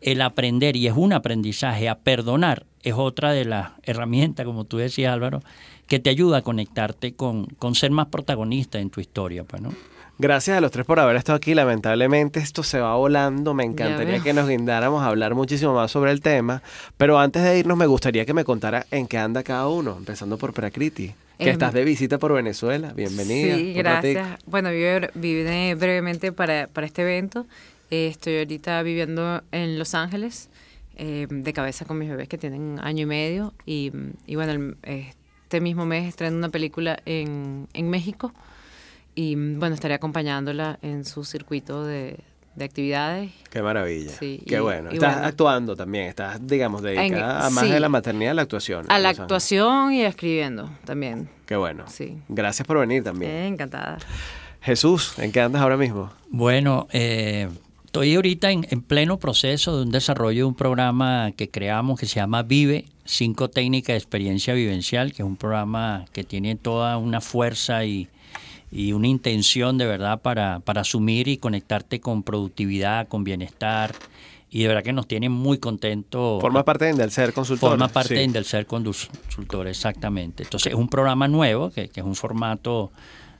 El 0.00 0.22
aprender, 0.22 0.74
y 0.74 0.86
es 0.86 0.94
un 0.96 1.12
aprendizaje, 1.12 1.90
a 1.90 1.98
perdonar, 1.98 2.64
es 2.82 2.94
otra 2.94 3.32
de 3.32 3.44
las 3.44 3.72
herramientas, 3.82 4.46
como 4.46 4.64
tú 4.64 4.78
decías 4.78 5.12
Álvaro, 5.12 5.42
que 5.86 5.98
te 5.98 6.08
ayuda 6.08 6.38
a 6.38 6.42
conectarte 6.42 7.14
con, 7.14 7.44
con 7.58 7.74
ser 7.74 7.90
más 7.90 8.06
protagonista 8.06 8.78
en 8.78 8.88
tu 8.88 9.02
historia. 9.02 9.44
Pues, 9.44 9.60
¿no? 9.60 9.70
Gracias 10.16 10.56
a 10.56 10.60
los 10.60 10.70
tres 10.70 10.86
por 10.86 11.00
haber 11.00 11.16
estado 11.16 11.36
aquí. 11.36 11.54
Lamentablemente 11.54 12.38
esto 12.38 12.62
se 12.62 12.78
va 12.78 12.94
volando. 12.94 13.52
Me 13.52 13.64
encantaría 13.64 14.20
que 14.20 14.32
nos 14.32 14.48
guindáramos 14.48 15.02
a 15.02 15.08
hablar 15.08 15.34
muchísimo 15.34 15.74
más 15.74 15.90
sobre 15.90 16.12
el 16.12 16.20
tema. 16.20 16.62
Pero 16.96 17.18
antes 17.18 17.42
de 17.42 17.58
irnos 17.58 17.76
me 17.76 17.86
gustaría 17.86 18.24
que 18.24 18.32
me 18.32 18.44
contara 18.44 18.86
en 18.92 19.08
qué 19.08 19.18
anda 19.18 19.42
cada 19.42 19.66
uno, 19.66 19.96
empezando 19.98 20.38
por 20.38 20.52
Prakriti. 20.52 21.14
Que 21.38 21.46
em, 21.46 21.50
estás 21.50 21.72
de 21.72 21.84
visita 21.84 22.18
por 22.18 22.32
Venezuela. 22.32 22.92
Bienvenida. 22.92 23.56
Sí, 23.56 23.72
gracias. 23.72 24.38
Bueno, 24.46 24.70
vine 24.70 25.74
brevemente 25.74 26.30
para, 26.30 26.68
para 26.68 26.86
este 26.86 27.02
evento. 27.02 27.44
Eh, 27.90 28.06
estoy 28.06 28.38
ahorita 28.38 28.82
viviendo 28.82 29.42
en 29.50 29.80
Los 29.80 29.94
Ángeles, 29.94 30.48
eh, 30.96 31.26
de 31.28 31.52
cabeza 31.52 31.86
con 31.86 31.98
mis 31.98 32.08
bebés 32.08 32.28
que 32.28 32.38
tienen 32.38 32.78
año 32.80 33.02
y 33.02 33.06
medio. 33.06 33.52
Y, 33.66 33.90
y 34.26 34.36
bueno, 34.36 34.76
este 34.84 35.60
mismo 35.60 35.86
mes 35.86 36.06
estreno 36.06 36.36
una 36.36 36.50
película 36.50 37.00
en, 37.04 37.66
en 37.72 37.90
México 37.90 38.32
y 39.14 39.36
bueno, 39.36 39.74
estaré 39.74 39.94
acompañándola 39.94 40.78
en 40.82 41.04
su 41.04 41.24
circuito 41.24 41.84
de, 41.84 42.18
actividades. 42.60 43.32
Qué 43.50 43.62
maravilla. 43.62 44.10
Sí, 44.10 44.40
Qué 44.46 44.60
bueno. 44.60 44.90
estás 44.90 45.16
actuando 45.18 45.74
también, 45.74 46.06
estás, 46.06 46.44
digamos, 46.46 46.82
dedicada 46.82 47.46
a 47.46 47.50
más 47.50 47.68
de 47.68 47.80
la 47.80 47.88
maternidad 47.88 48.32
a 48.32 48.34
la 48.34 48.42
actuación. 48.42 48.86
A 48.88 48.98
la 48.98 49.10
actuación 49.10 49.92
y 49.92 50.02
escribiendo 50.02 50.70
también. 50.84 51.28
Qué 51.46 51.56
bueno. 51.56 51.84
Sí. 51.88 52.18
Gracias 52.28 52.66
por 52.66 52.78
venir 52.78 53.02
también. 53.02 53.32
encantada. 53.32 53.98
Jesús, 54.60 55.18
¿en 55.18 55.30
qué 55.30 55.40
andas 55.40 55.62
ahora 55.62 55.76
mismo? 55.76 56.10
Bueno, 56.30 56.86
eh, 56.92 57.48
estoy 57.84 58.14
ahorita 58.14 58.50
en, 58.50 58.66
en, 58.70 58.80
pleno 58.80 59.18
proceso 59.18 59.76
de 59.76 59.82
un 59.82 59.90
desarrollo 59.90 60.38
de 60.38 60.44
un 60.44 60.54
programa 60.54 61.32
que 61.36 61.50
creamos 61.50 62.00
que 62.00 62.06
se 62.06 62.16
llama 62.16 62.42
Vive, 62.44 62.86
cinco 63.04 63.50
técnicas 63.50 63.94
de 63.94 63.98
experiencia 63.98 64.54
vivencial, 64.54 65.12
que 65.12 65.22
es 65.22 65.26
un 65.26 65.36
programa 65.36 66.06
que 66.12 66.24
tiene 66.24 66.56
toda 66.56 66.96
una 66.96 67.20
fuerza 67.20 67.84
y 67.84 68.08
y 68.74 68.92
una 68.92 69.06
intención 69.06 69.78
de 69.78 69.86
verdad 69.86 70.20
para, 70.20 70.58
para 70.58 70.80
asumir 70.80 71.28
y 71.28 71.36
conectarte 71.36 72.00
con 72.00 72.24
productividad, 72.24 73.06
con 73.06 73.22
bienestar, 73.22 73.94
y 74.50 74.62
de 74.62 74.68
verdad 74.68 74.82
que 74.82 74.92
nos 74.92 75.06
tiene 75.06 75.28
muy 75.28 75.58
contentos. 75.58 76.40
Forma 76.40 76.64
parte 76.64 76.92
del 76.92 77.10
ser 77.12 77.32
consultor. 77.32 77.70
Forma 77.70 77.86
parte 77.86 78.14
del 78.14 78.44
ser 78.44 78.66
consultor, 78.66 79.68
exactamente. 79.68 80.42
Entonces 80.42 80.72
es 80.72 80.78
un 80.78 80.88
programa 80.88 81.28
nuevo, 81.28 81.70
que, 81.70 81.88
que, 81.88 82.00
es 82.00 82.06
un 82.06 82.16
formato 82.16 82.90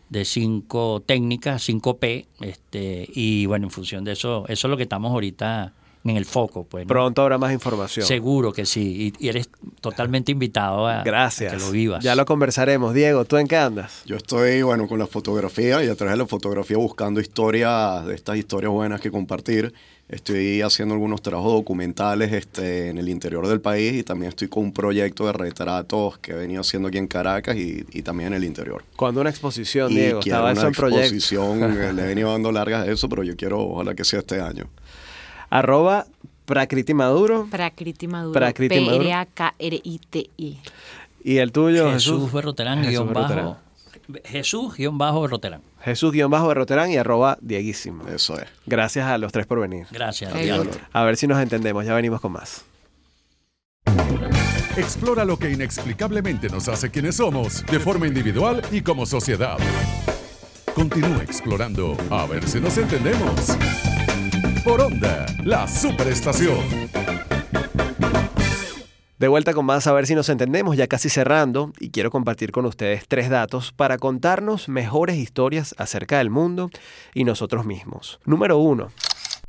de 0.08 0.24
cinco 0.24 1.02
técnicas, 1.04 1.68
5P, 1.68 2.26
este, 2.40 3.08
y 3.12 3.46
bueno, 3.46 3.66
en 3.66 3.70
función 3.72 4.04
de 4.04 4.12
eso, 4.12 4.44
eso 4.46 4.68
es 4.68 4.70
lo 4.70 4.76
que 4.76 4.84
estamos 4.84 5.10
ahorita 5.10 5.72
en 6.10 6.16
el 6.16 6.24
foco. 6.24 6.64
Pues, 6.64 6.84
¿no? 6.84 6.88
Pronto 6.88 7.22
habrá 7.22 7.38
más 7.38 7.52
información. 7.52 8.06
Seguro 8.06 8.52
que 8.52 8.66
sí. 8.66 9.14
Y, 9.18 9.24
y 9.26 9.28
eres 9.28 9.48
totalmente 9.80 10.32
invitado 10.32 10.86
a, 10.86 11.02
que 11.02 11.56
lo 11.56 11.70
vivas. 11.70 12.04
Ya 12.04 12.14
lo 12.14 12.26
conversaremos. 12.26 12.94
Diego, 12.94 13.24
¿tú 13.24 13.36
en 13.36 13.46
qué 13.46 13.56
andas? 13.56 14.02
Yo 14.04 14.16
estoy, 14.16 14.62
bueno, 14.62 14.86
con 14.86 14.98
la 14.98 15.06
fotografía 15.06 15.82
y 15.82 15.88
a 15.88 15.94
través 15.94 16.14
de 16.14 16.18
la 16.18 16.26
fotografía 16.26 16.76
buscando 16.76 17.20
historias, 17.20 18.04
de 18.06 18.14
estas 18.14 18.36
historias 18.36 18.72
buenas 18.72 19.00
que 19.00 19.10
compartir. 19.10 19.72
Estoy 20.06 20.60
haciendo 20.60 20.92
algunos 20.94 21.22
trabajos 21.22 21.54
documentales 21.54 22.30
este, 22.30 22.90
en 22.90 22.98
el 22.98 23.08
interior 23.08 23.48
del 23.48 23.62
país 23.62 23.94
y 23.94 24.02
también 24.02 24.28
estoy 24.28 24.48
con 24.48 24.64
un 24.64 24.72
proyecto 24.72 25.24
de 25.26 25.32
retratos 25.32 26.18
que 26.18 26.32
he 26.32 26.34
venido 26.34 26.60
haciendo 26.60 26.88
aquí 26.88 26.98
en 26.98 27.06
Caracas 27.06 27.56
y, 27.56 27.86
y 27.90 28.02
también 28.02 28.28
en 28.28 28.34
el 28.34 28.44
interior. 28.44 28.84
Cuando 28.96 29.22
una 29.22 29.30
exposición, 29.30 29.90
y 29.90 29.94
Diego, 29.94 30.20
estaba 30.20 30.50
una 30.50 30.60
eso 30.60 30.66
en 30.66 30.74
proyecto. 30.74 31.04
exposición, 31.04 31.62
eh, 31.80 31.92
le 31.94 32.02
he 32.02 32.06
venido 32.06 32.30
dando 32.30 32.52
largas 32.52 32.86
a 32.86 32.92
eso, 32.92 33.08
pero 33.08 33.22
yo 33.22 33.34
quiero, 33.34 33.60
ojalá 33.60 33.94
que 33.94 34.04
sea 34.04 34.18
este 34.20 34.42
año. 34.42 34.68
Arroba 35.54 36.04
Prakriti 36.46 36.94
Maduro. 36.94 37.46
Prakriti 37.48 38.08
Maduro. 38.08 38.32
Prakriti 38.32 38.80
Maduro. 38.80 39.04
P-R-A-K-R-I-T-I. 39.04 40.58
Y 41.22 41.36
el 41.38 41.52
tuyo, 41.52 41.92
Jesús 41.92 42.14
Jesús. 42.14 42.32
Berroterán, 42.32 42.82
guion 42.82 43.12
bajo. 43.12 43.56
Jesús, 44.24 44.74
guion 44.76 44.98
bajo 44.98 45.20
Berroterán. 45.20 45.62
Jesús 45.80 46.10
guion 46.10 46.28
bajo 46.28 46.48
Berroterán 46.48 46.90
y 46.90 46.96
arroba 46.96 47.38
Dieguísimo. 47.40 48.08
Eso 48.08 48.36
es. 48.36 48.48
Gracias 48.66 49.06
a 49.06 49.16
los 49.16 49.30
tres 49.30 49.46
por 49.46 49.60
venir. 49.60 49.86
Gracias. 49.92 50.34
A 50.92 51.04
ver 51.04 51.16
si 51.16 51.28
nos 51.28 51.38
entendemos. 51.38 51.86
Ya 51.86 51.94
venimos 51.94 52.20
con 52.20 52.32
más. 52.32 52.64
Explora 54.76 55.24
lo 55.24 55.38
que 55.38 55.52
inexplicablemente 55.52 56.48
nos 56.48 56.66
hace 56.66 56.90
quienes 56.90 57.14
somos, 57.14 57.64
de 57.66 57.78
forma 57.78 58.08
individual 58.08 58.60
y 58.72 58.80
como 58.80 59.06
sociedad. 59.06 59.58
Continúa 60.74 61.22
explorando 61.22 61.96
a 62.10 62.26
ver 62.26 62.44
si 62.48 62.60
nos 62.60 62.76
entendemos. 62.76 63.56
Por 64.64 64.80
Onda, 64.80 65.26
la 65.44 65.68
superestación. 65.68 66.58
De 69.18 69.28
vuelta 69.28 69.52
con 69.52 69.66
más 69.66 69.86
a 69.86 69.92
ver 69.92 70.06
si 70.06 70.14
nos 70.14 70.30
entendemos, 70.30 70.76
ya 70.78 70.86
casi 70.86 71.10
cerrando, 71.10 71.72
y 71.78 71.90
quiero 71.90 72.10
compartir 72.10 72.50
con 72.50 72.64
ustedes 72.64 73.06
tres 73.06 73.28
datos 73.28 73.72
para 73.72 73.98
contarnos 73.98 74.70
mejores 74.70 75.16
historias 75.16 75.74
acerca 75.76 76.16
del 76.16 76.30
mundo 76.30 76.70
y 77.12 77.24
nosotros 77.24 77.66
mismos. 77.66 78.20
Número 78.24 78.56
uno. 78.56 78.90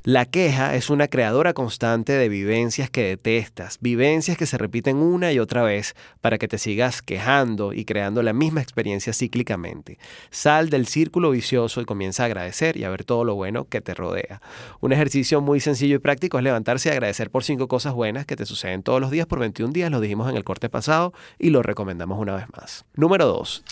La 0.06 0.26
queja 0.26 0.76
es 0.76 0.92
una 0.92 1.08
creadora 1.08 1.56
constante 1.56 2.14
de 2.14 2.30
vivencias 2.30 2.92
que 2.92 3.02
detestas, 3.02 3.80
vivencias 3.82 4.38
que 4.38 4.46
se 4.46 4.60
repiten 4.60 4.98
una 4.98 5.32
y 5.32 5.40
otra 5.40 5.64
vez 5.64 5.96
para 6.22 6.38
que 6.38 6.48
te 6.48 6.60
sigas 6.60 7.02
quejando 7.02 7.74
y 7.74 7.86
creando 7.86 8.22
la 8.22 8.32
misma 8.32 8.62
experiencia 8.62 9.14
cíclicamente. 9.14 9.98
Sal 10.30 10.70
del 10.70 10.86
círculo 10.86 11.32
vicioso 11.32 11.82
y 11.82 11.86
comienza 11.86 12.22
a 12.22 12.28
agradecer 12.28 12.78
y 12.78 12.84
a 12.84 12.92
ver 12.92 13.04
todo 13.04 13.24
lo 13.24 13.34
bueno 13.34 13.68
que 13.68 13.82
te 13.82 13.96
rodea. 13.96 14.44
Un 14.80 14.94
ejercicio 14.94 15.42
muy 15.42 15.60
sencillo 15.60 15.96
y 15.96 16.00
práctico 16.00 16.38
es 16.38 16.44
levantarse 16.44 16.90
y 16.90 16.92
agradecer 16.92 17.32
por 17.32 17.44
cinco 17.44 17.68
cosas 17.68 17.96
buenas 17.96 18.28
que 18.28 18.36
te 18.36 18.46
suceden 18.46 18.84
todos 18.84 19.02
los 19.02 19.10
días 19.10 19.26
por 19.26 19.40
21 19.40 19.74
días, 19.74 19.90
lo 19.90 20.02
dijimos 20.02 20.30
en 20.30 20.38
el 20.38 20.44
corte 20.44 20.70
pasado 20.70 21.14
y 21.40 21.50
lo 21.50 21.64
recomendamos 21.64 22.20
una 22.20 22.36
vez 22.36 22.46
más. 22.56 22.86
Número 22.94 23.26
2. 23.26 23.64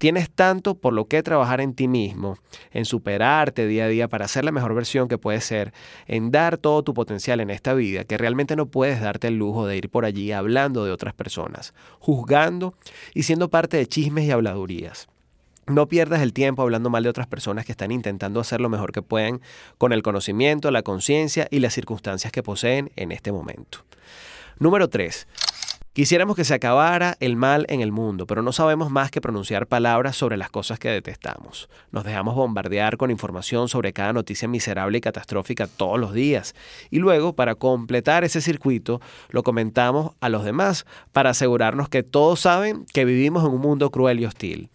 Tienes 0.00 0.30
tanto 0.30 0.76
por 0.76 0.94
lo 0.94 1.08
que 1.08 1.22
trabajar 1.22 1.60
en 1.60 1.74
ti 1.74 1.86
mismo, 1.86 2.38
en 2.72 2.86
superarte 2.86 3.66
día 3.66 3.84
a 3.84 3.88
día 3.88 4.08
para 4.08 4.28
ser 4.28 4.46
la 4.46 4.50
mejor 4.50 4.72
versión 4.72 5.08
que 5.08 5.18
puedes 5.18 5.44
ser, 5.44 5.74
en 6.06 6.30
dar 6.30 6.56
todo 6.56 6.82
tu 6.82 6.94
potencial 6.94 7.38
en 7.38 7.50
esta 7.50 7.74
vida, 7.74 8.04
que 8.04 8.16
realmente 8.16 8.56
no 8.56 8.64
puedes 8.64 9.02
darte 9.02 9.28
el 9.28 9.36
lujo 9.36 9.66
de 9.66 9.76
ir 9.76 9.90
por 9.90 10.06
allí 10.06 10.32
hablando 10.32 10.86
de 10.86 10.90
otras 10.90 11.12
personas, 11.12 11.74
juzgando 11.98 12.72
y 13.12 13.24
siendo 13.24 13.50
parte 13.50 13.76
de 13.76 13.86
chismes 13.86 14.24
y 14.24 14.30
habladurías. 14.30 15.06
No 15.66 15.86
pierdas 15.86 16.22
el 16.22 16.32
tiempo 16.32 16.62
hablando 16.62 16.88
mal 16.88 17.02
de 17.02 17.10
otras 17.10 17.26
personas 17.26 17.66
que 17.66 17.72
están 17.72 17.90
intentando 17.90 18.40
hacer 18.40 18.62
lo 18.62 18.70
mejor 18.70 18.92
que 18.92 19.02
pueden 19.02 19.42
con 19.76 19.92
el 19.92 20.02
conocimiento, 20.02 20.70
la 20.70 20.80
conciencia 20.80 21.46
y 21.50 21.58
las 21.58 21.74
circunstancias 21.74 22.32
que 22.32 22.42
poseen 22.42 22.90
en 22.96 23.12
este 23.12 23.32
momento. 23.32 23.84
Número 24.58 24.88
3. 24.88 25.26
Quisiéramos 25.92 26.36
que 26.36 26.44
se 26.44 26.54
acabara 26.54 27.16
el 27.18 27.34
mal 27.34 27.66
en 27.68 27.80
el 27.80 27.90
mundo, 27.90 28.24
pero 28.24 28.42
no 28.42 28.52
sabemos 28.52 28.92
más 28.92 29.10
que 29.10 29.20
pronunciar 29.20 29.66
palabras 29.66 30.14
sobre 30.14 30.36
las 30.36 30.48
cosas 30.48 30.78
que 30.78 30.88
detestamos. 30.88 31.68
Nos 31.90 32.04
dejamos 32.04 32.36
bombardear 32.36 32.96
con 32.96 33.10
información 33.10 33.68
sobre 33.68 33.92
cada 33.92 34.12
noticia 34.12 34.46
miserable 34.46 34.98
y 34.98 35.00
catastrófica 35.00 35.66
todos 35.66 35.98
los 35.98 36.14
días. 36.14 36.54
Y 36.90 37.00
luego, 37.00 37.34
para 37.34 37.56
completar 37.56 38.22
ese 38.22 38.40
circuito, 38.40 39.00
lo 39.30 39.42
comentamos 39.42 40.12
a 40.20 40.28
los 40.28 40.44
demás 40.44 40.86
para 41.10 41.30
asegurarnos 41.30 41.88
que 41.88 42.04
todos 42.04 42.38
saben 42.38 42.86
que 42.92 43.04
vivimos 43.04 43.44
en 43.44 43.50
un 43.50 43.60
mundo 43.60 43.90
cruel 43.90 44.20
y 44.20 44.26
hostil. 44.26 44.70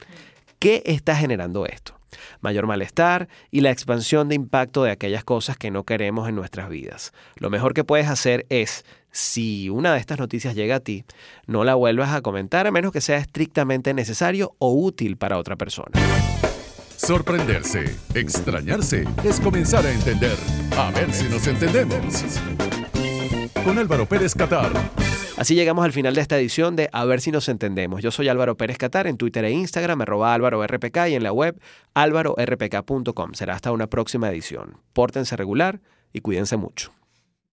¿Qué 0.60 0.84
está 0.86 1.16
generando 1.16 1.66
esto? 1.66 1.98
Mayor 2.42 2.68
malestar 2.68 3.30
y 3.52 3.62
la 3.62 3.72
expansión 3.72 4.28
de 4.28 4.36
impacto 4.36 4.84
de 4.84 4.92
aquellas 4.92 5.24
cosas 5.24 5.58
que 5.58 5.72
no 5.72 5.86
queremos 5.86 6.28
en 6.28 6.36
nuestras 6.36 6.70
vidas. 6.70 7.14
Lo 7.38 7.50
mejor 7.50 7.74
que 7.74 7.86
puedes 7.86 8.08
hacer 8.08 8.46
es, 8.50 8.84
si 9.16 9.70
una 9.70 9.94
de 9.94 10.00
estas 10.00 10.20
noticias 10.20 10.56
llega 10.56 10.76
a 10.76 10.80
ti, 10.82 11.06
no 11.48 11.64
la 11.64 11.76
vuelvas 11.76 12.14
a 12.14 12.22
comentar 12.22 12.68
a 12.68 12.72
menos 12.72 12.92
que 12.92 13.00
sea 13.00 13.16
estrictamente 13.16 13.94
necesario 13.94 14.56
o 14.60 14.74
útil 14.74 15.16
para 15.16 15.38
otra 15.38 15.56
persona. 15.56 15.92
Sorprenderse, 16.98 17.96
extrañarse, 18.14 19.06
es 19.24 19.40
comenzar 19.40 19.86
a 19.86 19.92
entender. 19.92 20.36
A 20.78 20.92
ver 20.92 21.14
si 21.14 21.30
nos 21.30 21.48
entendemos. 21.48 22.26
Con 23.64 23.80
Álvaro 23.80 24.06
Pérez 24.06 24.36
Catar. 24.36 24.74
Así 25.38 25.56
llegamos 25.56 25.86
al 25.86 25.94
final 25.94 26.14
de 26.14 26.20
esta 26.20 26.38
edición 26.38 26.76
de 26.76 26.90
A 26.92 27.06
ver 27.06 27.22
si 27.22 27.32
nos 27.32 27.48
entendemos. 27.48 28.02
Yo 28.02 28.12
soy 28.12 28.28
Álvaro 28.28 28.58
Pérez 28.58 28.78
Catar 28.78 29.08
en 29.08 29.16
Twitter 29.16 29.46
e 29.46 29.52
Instagram, 29.52 30.02
arroba 30.02 30.34
Álvaro 30.34 30.62
RPK 30.66 31.08
y 31.08 31.16
en 31.16 31.24
la 31.24 31.32
web 31.32 31.58
álvarorpk.com. 31.94 33.34
Será 33.34 33.56
hasta 33.56 33.72
una 33.72 33.88
próxima 33.88 34.30
edición. 34.30 34.78
Pórtense 34.92 35.38
regular 35.38 35.80
y 36.12 36.20
cuídense 36.20 36.58
mucho. 36.58 36.95